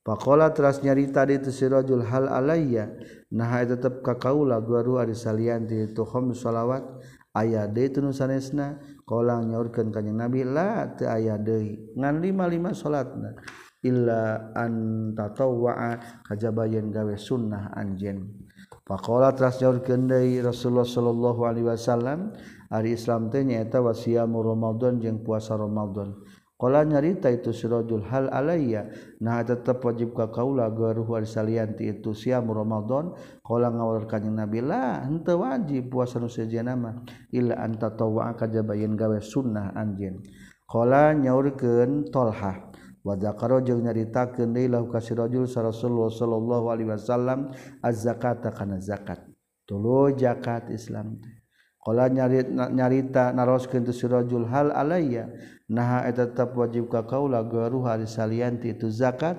Pakola 0.04 0.52
teras 0.52 0.84
nyarita 0.84 1.24
di 1.24 1.40
sirajul 1.40 2.04
hal 2.04 2.28
alayya 2.28 2.92
nah 3.32 3.64
eta 3.64 3.80
tetep 3.80 4.04
ka 4.04 4.20
kaula 4.20 4.60
guru 4.60 5.00
ari 5.00 5.16
salian 5.16 5.64
di 5.64 5.88
tu 5.96 6.04
khamsu 6.04 6.36
shalawat 6.36 6.84
aya 7.32 7.64
deui 7.64 7.96
teu 7.96 8.12
sanesna 8.12 8.76
kolang 9.08 9.48
nyorkeun 9.48 9.88
ka 9.88 10.04
Nabi 10.04 10.44
la 10.44 10.92
teu 10.92 11.08
aya 11.08 11.40
deui 11.40 11.96
ngan 11.96 12.20
lima-lima 12.20 12.76
salatna. 12.76 13.40
illa 13.84 14.52
antatawwa'a 14.56 16.24
kajabayan 16.24 16.88
gawe 16.88 17.16
sunnah 17.18 17.76
anjen 17.76 18.46
faqala 18.86 19.34
teras 19.34 19.58
deui 19.58 19.82
kendai 19.82 20.38
Rasulullah 20.40 20.86
sallallahu 20.86 21.40
Alaihi 21.42 21.66
Wasallam 21.66 22.32
ari 22.70 22.94
Islam 22.94 23.28
teh 23.34 23.42
nyaeta 23.42 23.82
wasiamu 23.82 24.42
Ramadan 24.42 25.02
jeung 25.02 25.22
puasa 25.26 25.58
Ramadan. 25.58 26.14
Kala 26.56 26.88
nyarita 26.88 27.28
itu 27.28 27.52
sirajul 27.52 28.08
hal 28.08 28.32
alaiya 28.32 28.88
nah 29.20 29.44
tetap 29.44 29.84
wajib 29.84 30.16
ka 30.16 30.32
kaula 30.32 30.72
garuh 30.72 31.04
al 31.12 31.28
salianti 31.28 31.84
itu 31.84 32.16
siam 32.16 32.48
Ramadan 32.48 33.12
kala 33.44 33.68
ngawal 33.68 34.08
kanjing 34.08 34.40
Nabi 34.40 34.64
lah 34.64 35.04
henteu 35.04 35.44
wajib 35.44 35.92
puasa 35.92 36.16
nu 36.16 36.32
sejeuna 36.32 36.72
mah 36.72 37.04
illa 37.28 37.60
anta 37.60 37.92
tawwa 37.92 38.32
kajabayeun 38.32 38.96
gawe 38.96 39.20
sunnah 39.20 39.76
anjeun. 39.76 40.24
Kala 40.64 41.12
nyaurkeun 41.12 42.08
Tolhah 42.08 42.72
wazakaro 43.06 43.62
jeung 43.62 43.86
nyaritakeun 43.86 44.50
deui 44.50 44.66
ka 44.90 44.98
si 44.98 45.14
rajul 45.14 45.46
Rasulullah 45.46 46.10
sallallahu 46.10 46.66
alaihi 46.74 46.90
wasallam 46.90 47.54
az-zakata 47.78 48.50
kana 48.50 48.82
zakat. 48.82 49.22
Tuluy 49.62 50.18
zakat 50.18 50.74
Islam 50.74 51.22
teh. 51.22 51.34
Qala 51.78 52.10
nyari 52.10 52.50
nyarita 52.50 53.30
naroskeun 53.30 53.86
tu 53.86 53.94
si 53.94 54.10
rajul 54.10 54.50
hal 54.50 54.74
alayya? 54.74 55.30
Naha 55.70 56.10
eta 56.10 56.26
tetep 56.26 56.58
wajib 56.58 56.90
ka 56.90 57.06
kaula 57.06 57.46
garuh 57.46 57.86
hari 57.86 58.10
salian 58.10 58.58
itu 58.58 58.90
zakat. 58.90 59.38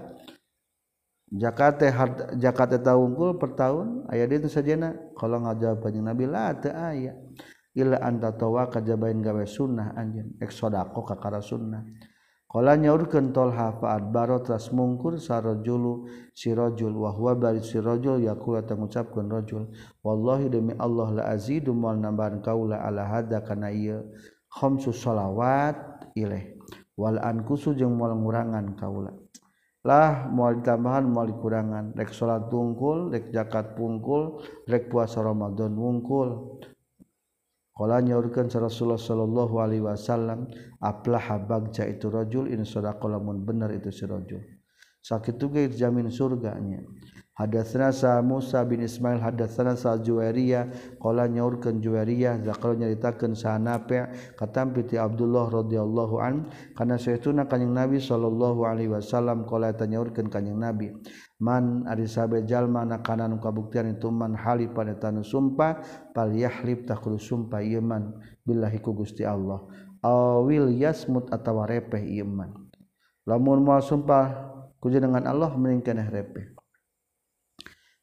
Zakat 1.27 1.83
teh 1.83 1.91
zakat 2.39 2.79
eta 2.79 2.95
unggul 2.95 3.35
per 3.35 3.51
tahun 3.51 4.07
aya 4.07 4.23
dieu 4.31 4.47
teh 4.47 4.51
sajena. 4.51 4.95
Kalau 5.19 5.43
ngajawab 5.43 5.83
kanjeng 5.83 6.07
Nabi 6.07 6.23
la 6.23 6.55
teu 6.55 6.71
aya. 6.71 7.19
Illa 7.75 7.99
anta 7.99 8.31
tawa 8.31 8.71
kajabain 8.71 9.19
gawe 9.19 9.43
sunnah 9.43 9.91
anjeun. 9.99 10.39
Ek 10.39 10.55
sodako 10.55 11.03
kakara 11.03 11.43
sunnah. 11.43 11.83
Kala 12.57 12.73
nyaurkeun 12.73 13.37
Tolha 13.37 13.69
fa'ad 13.77 14.09
baro 14.09 14.41
tras 14.41 14.73
mungkur 14.73 15.21
sarajul 15.21 16.09
sirajul 16.33 16.89
wa 16.89 17.13
huwa 17.13 17.37
bari 17.37 17.61
si 17.61 17.77
rajul 17.77 18.17
yaqulu 18.17 18.65
tangucapkeun 18.65 19.29
rajul 19.29 19.69
wallahi 20.01 20.49
demi 20.49 20.73
Allah 20.81 21.21
la 21.21 21.23
azidu 21.37 21.77
mal 21.77 22.01
nambahan 22.01 22.41
kaula 22.41 22.81
ala 22.81 23.05
hada 23.05 23.45
kana 23.45 23.69
ieu 23.69 24.09
khamsu 24.49 24.89
shalawat 24.89 25.77
ilaih 26.17 26.57
wal 26.97 27.21
ankusu 27.21 27.77
jeung 27.77 27.93
moal 27.93 28.17
ngurangan 28.17 28.73
kaula. 28.73 29.13
Lah 29.85 30.25
moal 30.25 30.57
tambahan 30.65 31.05
moal 31.05 31.29
dikurangan. 31.29 31.93
Rek 31.93 32.09
salat 32.09 32.49
tungkul 32.49 33.13
rek 33.13 33.29
zakat 33.37 33.77
pungkul 33.77 34.41
rek 34.65 34.89
puasa 34.89 35.21
Ramadan 35.21 35.77
wungkul. 35.77 36.57
Kala 37.77 38.01
nyaurkeun 38.01 38.49
Rasulullah 38.49 38.97
sallallahu 38.97 39.61
alaihi 39.61 39.85
wasallam 39.85 40.49
aplaha 40.81 41.37
bagja 41.37 41.85
itu 41.85 42.09
rajul 42.09 42.49
in 42.49 42.65
sadaqa 42.65 43.05
lamun 43.05 43.45
bener 43.45 43.69
itu 43.77 43.93
si 43.93 44.09
rajul. 44.09 44.41
Sakitu 45.05 45.45
ge 45.53 45.69
jamin 45.69 46.09
surganya. 46.09 46.81
Hadatsana 47.37 47.93
sa 47.93 48.17
Musa 48.25 48.65
bin 48.65 48.81
Ismail 48.81 49.21
hadatsana 49.21 49.77
sa 49.77 49.93
Juwairiyah 49.93 50.97
qala 50.97 51.29
nyaurkeun 51.29 51.85
Juwairiyah 51.85 52.41
zakal 52.41 52.73
nyaritakeun 52.73 53.37
sa 53.37 53.61
Nafi' 53.61 54.33
katampi 54.33 54.97
Abdullah 54.97 55.45
radhiyallahu 55.45 56.17
an 56.17 56.49
kana 56.73 56.97
saytuna 56.97 57.45
kanjing 57.45 57.77
Nabi 57.77 58.01
sallallahu 58.01 58.65
alaihi 58.65 58.89
wasallam 58.89 59.45
qala 59.45 59.69
tanyaurkeun 59.77 60.33
kanjing 60.33 60.57
Nabi 60.57 60.89
man 61.37 61.85
ari 61.85 62.09
sabe 62.09 62.41
jalma 62.41 62.81
na 62.81 63.05
kana 63.05 63.29
nu 63.29 63.37
kabuktian 63.37 63.93
itu 63.93 64.09
man 64.09 64.33
halif 64.33 64.73
pada 64.73 64.97
tanu 64.97 65.21
sumpah 65.21 65.77
pal 66.17 66.33
yahlib 66.33 66.89
takul 66.89 67.21
sumpah 67.21 67.61
ieu 67.61 67.85
man 67.85 68.17
billahi 68.49 68.81
ku 68.81 68.97
Gusti 68.97 69.21
Allah. 69.21 69.61
Awil 70.01 70.73
yasmut 70.73 71.29
atawa 71.29 71.69
repeh 71.69 72.01
ieu 72.01 72.25
man. 72.25 72.49
Lamun 73.29 73.61
moal 73.61 73.85
sumpah 73.85 74.57
ku 74.81 74.89
jenengan 74.89 75.21
Allah 75.29 75.53
mending 75.53 75.85
keneh 75.85 76.09
repeh. 76.09 76.56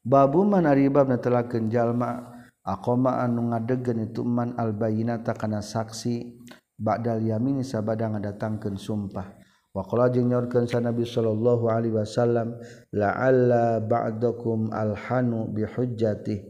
babu 0.04 0.44
man 0.44 0.68
aribab 0.68 1.08
netelakeun 1.08 1.72
jalma 1.72 2.30
aqoma 2.60 3.24
anu 3.24 3.50
ngadegkeun 3.50 4.12
itu 4.12 4.20
man 4.20 4.52
albayinata 4.60 5.32
kana 5.32 5.64
saksi 5.64 6.44
ba'dal 6.76 7.24
yamini 7.24 7.64
sabada 7.64 8.12
ngadatangkeun 8.12 8.76
sumpah. 8.76 9.40
Wa 9.74 9.82
qala 9.82 10.06
jeung 10.06 10.30
nyaurkeun 10.30 10.70
sa 10.70 10.78
Nabi 10.78 11.02
sallallahu 11.02 11.66
alaihi 11.66 11.98
wasallam 11.98 12.54
la'alla 12.94 13.82
ba'dakum 13.82 14.70
alhanu 14.70 15.50
bihujjati 15.50 16.46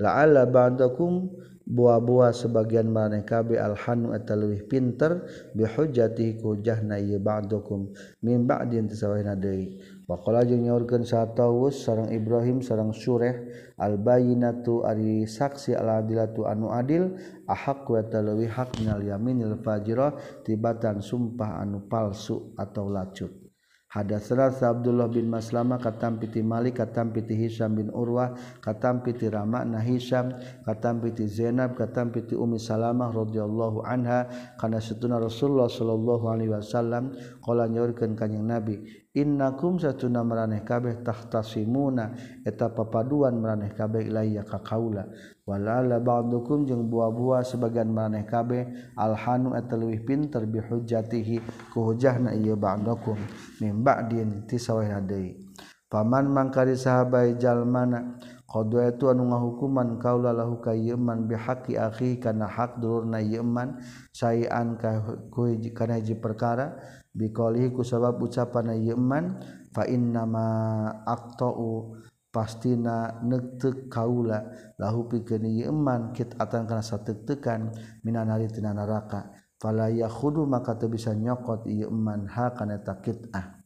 la'alla 0.00 0.48
ba'dakum 0.48 1.28
buah-buah 1.68 2.32
sebagian 2.32 2.88
maneh 2.88 3.20
kabe 3.20 3.60
alhanu 3.60 4.16
eta 4.16 4.32
leuwih 4.32 4.64
pinter 4.64 5.28
bihujjati 5.52 6.40
ku 6.40 6.56
jahna 6.64 6.96
ieu 6.96 7.20
ba'dakum 7.20 7.92
min 8.24 8.48
ba'din 8.48 8.88
tasawina 8.88 9.36
deui. 9.36 9.76
Pakola 10.04 10.44
jeung 10.44 10.68
nyaurkeun 10.68 11.08
satawus 11.08 11.88
sareng 11.88 12.12
Ibrahim 12.12 12.60
sareng 12.60 12.92
Sureh 12.92 13.48
al-bayyinatu 13.80 14.84
ari 14.84 15.24
saksi 15.24 15.72
al-adilatu 15.72 16.44
anu 16.44 16.68
adil 16.68 17.16
ahaq 17.48 17.88
wa 17.88 18.04
talawi 18.04 18.44
haq 18.44 18.84
minal 18.84 19.00
yaminil 19.00 19.56
fajira 19.64 20.12
tibatan 20.44 21.00
sumpah 21.00 21.56
anu 21.64 21.88
palsu 21.88 22.52
atau 22.60 22.92
lacut. 22.92 23.32
Hadatsana 23.94 24.50
Abdullah 24.50 25.06
bin 25.06 25.30
Maslama 25.30 25.78
katam 25.78 26.18
piti 26.18 26.42
Malik 26.42 26.82
katam 26.82 27.14
piti 27.14 27.38
Hisam 27.38 27.78
bin 27.78 27.94
Urwah 27.94 28.34
katam 28.58 29.06
piti 29.06 29.30
Rama 29.30 29.62
na 29.62 29.78
Hisam 29.78 30.34
katam 30.66 30.98
piti 30.98 31.30
Zainab 31.30 31.78
katam 31.78 32.10
piti 32.10 32.34
Ummi 32.34 32.58
Salamah 32.58 33.14
radhiyallahu 33.14 33.86
anha 33.86 34.26
kana 34.58 34.82
satuna 34.82 35.22
Rasulullah 35.22 35.70
sallallahu 35.70 36.26
alaihi 36.26 36.50
wasallam 36.50 37.14
qala 37.38 37.70
nyaurkeun 37.70 38.18
kanjing 38.18 38.42
Nabi 38.42 39.03
innakum 39.14 39.78
satuna 39.78 40.26
maraneh 40.26 40.66
kabeh 40.66 41.06
tahtasimuna 41.06 42.12
eta 42.42 42.74
papaduan 42.74 43.38
maraneh 43.38 43.70
kabeh 43.72 44.10
ilaiya 44.10 44.42
ka 44.42 44.58
kaula. 44.60 45.06
Walala 45.46 46.02
ba'dukum 46.02 46.66
jeung 46.66 46.90
buah-buah 46.90 47.46
sebagian 47.46 47.94
maraneh 47.94 48.26
kabeh 48.26 48.92
alhanu 48.98 49.54
eta 49.54 49.78
leuwih 49.78 50.02
pinter 50.02 50.44
bi 50.50 50.58
hujjatihi 50.58 51.70
ku 51.70 51.94
hujahna 51.94 52.34
ieu 52.34 52.58
ba'dukum 52.58 53.16
min 53.62 53.80
ba'din 53.86 54.44
tisawih 54.50 54.90
deui. 55.06 55.38
Paman 55.86 56.26
mangkari 56.26 56.74
sahabai 56.74 57.38
jalmana 57.38 58.18
itu 58.62 59.10
anu 59.10 59.34
ngahukuman 59.34 59.98
kaulahu 59.98 60.62
kayman 60.62 61.26
bihaqi 61.26 61.74
akhi 61.74 62.22
kana 62.22 62.46
hak 62.46 62.78
dulurna 62.78 63.18
yeman 63.18 63.82
sayan 64.14 64.78
kana 64.78 65.94
hiji 65.98 66.14
perkara. 66.14 66.78
Biqalihi 67.14 67.74
ku 67.74 67.82
sabab 67.82 68.22
ucapan 68.22 68.78
yeman 68.78 69.42
fa 69.74 69.86
inna 69.90 70.22
ma 70.26 70.48
aqta'u 71.02 71.98
pastina 72.30 73.18
neuteup 73.26 73.90
kaula. 73.90 74.46
Lahu 74.78 75.10
pikeun 75.10 75.50
yeman 75.50 76.14
kit 76.14 76.38
atan 76.38 76.70
kana 76.70 76.82
sateuk-teukan 76.82 77.74
minan 78.06 78.30
hari 78.30 78.46
tina 78.46 78.70
neraka 78.70 79.34
fala 79.58 79.88
yakhudu 79.88 80.44
maka 80.44 80.76
teu 80.76 80.92
bisa 80.92 81.16
nyokot 81.16 81.64
yeman 81.64 82.28
ha 82.28 82.52
kana 82.52 82.84
taqit'ah 82.84 83.64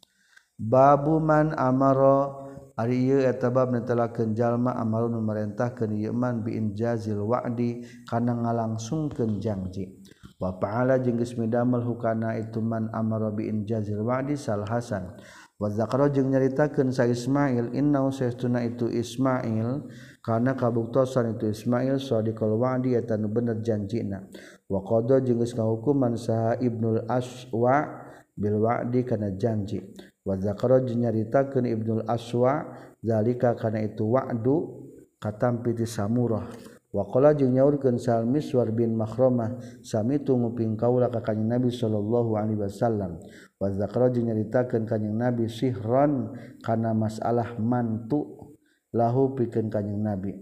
babu 0.54 1.18
man 1.18 1.50
amara 1.58 2.47
Ari 2.78 3.10
ieu 3.10 3.18
eta 3.18 3.50
bab 3.50 3.74
netelakeun 3.74 4.38
jalma 4.38 4.70
amalun 4.78 5.18
memerintah 5.18 5.74
keman 5.74 6.46
bijazil 6.46 7.26
wadi 7.26 7.82
kana 8.06 8.38
ngalangsungkeun 8.38 9.42
janji. 9.42 9.98
Wapaala 10.38 11.02
jenggis 11.02 11.34
midamel 11.34 11.82
hukana 11.82 12.38
ituman 12.38 12.86
amarobiin 12.94 13.66
jazil 13.66 14.06
wadi 14.06 14.38
sal 14.38 14.62
Hasan. 14.62 15.18
Zakara 15.58 16.06
jeung 16.14 16.30
nyaritakeun 16.30 16.94
sa 16.94 17.02
Ismail 17.02 17.74
inna 17.74 18.06
seuna 18.14 18.62
itu 18.62 18.86
Ismail 18.86 19.90
kana 20.22 20.54
kabuktosan 20.54 21.34
itu 21.34 21.50
Ismail 21.50 21.98
sadiqal 21.98 22.54
wa'di 22.54 22.94
eta 22.94 23.18
nu 23.18 23.26
bener 23.26 23.58
janjina. 23.58 24.22
Wakodo 24.70 25.18
jenggis 25.18 25.58
ngahukuman 25.58 26.14
saha 26.14 26.54
Ibnul 26.62 27.10
Aswa 27.10 28.06
Bilwadi 28.38 29.02
kana 29.02 29.34
janji. 29.34 29.82
wazakara 30.28 30.84
nyaritakeun 30.84 31.64
Ibnul 31.64 32.04
Aswa 32.04 32.68
zalika 33.00 33.56
kana 33.56 33.80
itu 33.80 34.04
wa'du 34.04 34.84
katampi 35.16 35.72
ti 35.72 35.88
samurah. 35.88 36.44
Waqala 36.88 37.36
jeung 37.36 37.52
nyaurkeun 37.52 38.00
Sal 38.00 38.24
Miswar 38.24 38.72
bin 38.72 38.96
Makhromah 38.96 39.60
sami 39.84 40.24
tu 40.24 40.32
nguping 40.32 40.72
kaula 40.72 41.12
ka 41.12 41.20
Kanjeng 41.20 41.48
Nabi 41.48 41.68
sallallahu 41.68 42.40
alaihi 42.40 42.64
wasallam. 42.64 43.20
Wazakara 43.60 44.08
jeung 44.08 44.32
nyaritakeun 44.32 44.88
Kanjeng 44.88 45.16
Nabi 45.16 45.52
sihron 45.52 46.32
kana 46.64 46.96
masalah 46.96 47.60
mantu 47.60 48.52
lahu 48.96 49.36
pikeun 49.36 49.68
Kanjeng 49.68 50.00
Nabi. 50.00 50.32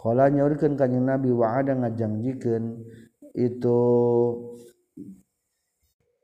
Qala 0.00 0.32
nyaurkeun 0.32 0.72
Kanjeng 0.80 1.04
Nabi 1.04 1.28
wa'ada 1.36 1.76
ngajangjikeun 1.76 2.80
itu 3.36 3.78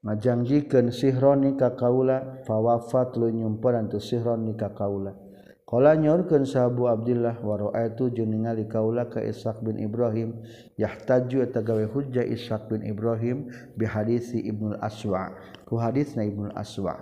majangjikan 0.07 0.95
sironi 0.95 1.59
ka 1.59 1.75
kaula 1.75 2.39
fawafat 2.47 3.19
lu 3.19 3.27
nyumperan 3.35 3.91
tu 3.91 3.99
sironi 3.99 4.55
ka 4.55 4.71
kaula. 4.71 5.27
Kala 5.67 5.99
nyorkeun 5.99 6.47
sahabu 6.47 6.87
Abdullah 6.87 7.43
wa 7.43 7.59
ra'aitu 7.59 8.15
jeung 8.15 8.39
kaula 8.71 9.11
ka 9.11 9.19
Ishaq 9.19 9.67
bin 9.67 9.83
Ibrahim 9.83 10.39
yahtaju 10.79 11.43
eta 11.43 11.59
gawe 11.59 11.91
Ishaq 12.23 12.71
bin 12.71 12.87
Ibrahim 12.87 13.51
bi 13.75 13.83
hadisi 13.83 14.47
Ibnu 14.47 14.79
Aswa. 14.79 15.35
Ku 15.67 15.75
hadisna 15.75 16.23
Ibnu 16.23 16.55
Aswa. 16.55 16.95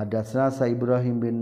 Hadatsna 0.00 0.48
Sa 0.48 0.64
Ibrahim 0.64 1.20
bin 1.20 1.36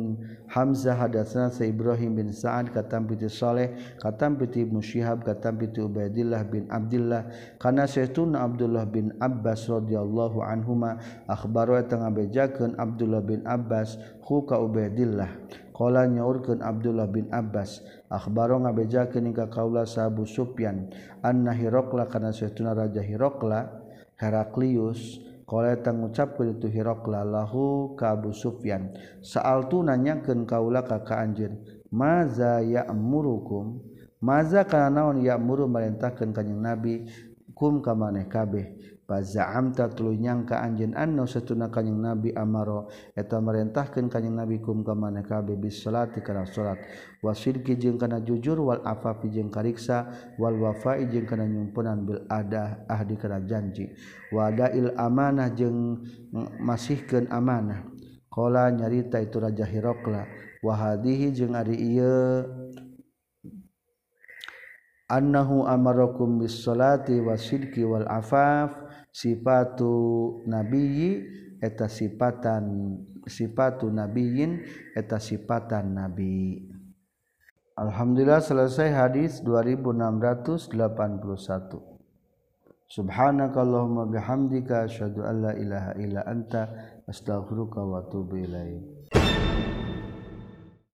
Hamzah 0.50 0.98
hadatsna 0.98 1.46
Sa 1.54 1.62
Ibrahim 1.62 2.18
bin 2.18 2.34
Sa'ad 2.34 2.74
katam 2.74 3.06
piti 3.06 3.30
Saleh 3.30 3.94
katam 4.02 4.34
piti 4.34 4.66
Musyihab 4.66 5.22
katam 5.22 5.62
piti 5.62 5.78
Ubaidillah 5.78 6.42
bin 6.50 6.66
Abdullah 6.66 7.30
kana 7.62 7.86
Syaitun 7.86 8.34
Abdullah 8.34 8.82
bin 8.90 9.14
Abbas 9.22 9.70
radhiyallahu 9.70 10.42
anhuma 10.42 10.98
akhbaru 11.30 11.78
tengah 11.86 12.10
bejakeun 12.10 12.74
Abdullah 12.74 13.22
bin 13.22 13.46
Abbas 13.46 13.94
khu 14.26 14.42
ka 14.42 14.58
Ubaidillah. 14.58 15.30
Qala 15.70 16.10
nyaurkeun 16.10 16.58
Abdullah 16.58 17.06
bin 17.06 17.30
Abbas 17.30 17.86
akhbaru 18.10 18.66
ngabejakeun 18.66 19.30
ka 19.30 19.46
kaula 19.46 19.86
Abu 19.86 20.26
Sufyan 20.26 20.90
anna 21.22 21.54
Hiraqla 21.54 22.10
kana 22.10 22.34
Syaituna 22.34 22.74
Raja 22.74 22.98
Hiraqla 22.98 23.86
Heraklius 24.18 25.22
tang 25.80 26.04
ngucap 26.04 26.36
itu 26.44 26.68
Hirokla 26.68 27.24
lahu 27.24 27.96
kabu 27.96 28.36
Sufyan 28.36 28.92
saal 29.24 29.64
tun 29.72 29.88
nanya 29.88 30.20
ke 30.20 30.36
kaula 30.44 30.84
kaka 30.84 31.24
anjir. 31.24 31.56
maza 31.88 32.60
ya'murukum. 32.60 33.80
maza 34.20 34.68
karena 34.68 35.08
naon 35.08 35.24
ya 35.24 35.40
muru 35.40 35.64
merintahkan 35.64 36.36
kanyang 36.36 36.60
nabi 36.60 37.08
kum 37.56 37.80
ka 37.80 37.96
maneh 37.96 38.28
kabeh 38.28 38.97
amta 39.08 39.88
tulu 39.88 40.12
nyangka 40.12 40.60
anjin 40.60 40.92
anu 40.92 41.24
setuna 41.24 41.72
kanyeng 41.72 41.96
nabi 41.96 42.28
amaro 42.36 42.92
eta 43.16 43.40
merentahkan 43.40 44.12
kanyeng 44.12 44.36
nabi 44.36 44.60
kum 44.60 44.84
ka 44.84 44.92
mana 44.92 45.24
kabe 45.24 45.56
bis 45.56 45.80
salati 45.80 46.20
kana 46.20 46.44
salat. 46.44 46.76
Wasidki 47.24 47.80
jeung 47.80 47.96
kana 47.96 48.20
jujur 48.20 48.60
wal 48.60 48.84
afafi 48.84 49.32
jeung 49.32 49.48
kariksa 49.48 50.12
wal 50.36 50.60
wafai 50.60 51.08
jeung 51.08 51.24
kana 51.24 51.48
nyumpunan 51.48 52.04
bil 52.04 52.20
adah 52.28 52.84
ahdi 52.84 53.16
kana 53.16 53.40
janji. 53.48 53.88
Wadail 54.28 54.92
amanah 55.00 55.48
jeung 55.56 56.04
masihkeun 56.60 57.32
amanah. 57.32 57.88
Qala 58.28 58.68
nyarita 58.68 59.24
itu 59.24 59.40
raja 59.40 59.64
hirokla 59.64 60.28
wa 60.60 60.74
hadhihi 60.76 61.32
jeung 61.32 61.56
ari 61.56 61.80
ieu 61.80 62.44
annahu 65.08 65.64
amarakum 65.64 66.36
bis 66.36 66.60
salati 66.60 67.16
wasidki 67.24 67.80
wal 67.88 68.04
afaf 68.04 68.87
sifatu 69.12 70.42
nabiyi 70.46 71.26
eta 71.58 71.88
sifatan 71.90 72.94
sifatu 73.26 73.90
nabiyin 73.92 74.62
eta 74.96 75.20
sifatan 75.20 75.94
nabi. 75.94 76.68
Alhamdulillah 77.78 78.42
selesai 78.42 78.90
hadis 78.90 79.38
2681 79.44 81.98
Subhanakallahumma 82.88 84.08
bihamdika 84.08 84.88
asyhadu 84.88 85.20
an 85.20 85.44
la 85.44 85.52
ilaha 85.52 85.92
illa 86.00 86.24
anta 86.24 86.72
astaghfiruka 87.04 87.84
wa 87.84 88.00
atubu 88.00 88.48
ilaik. 88.48 88.80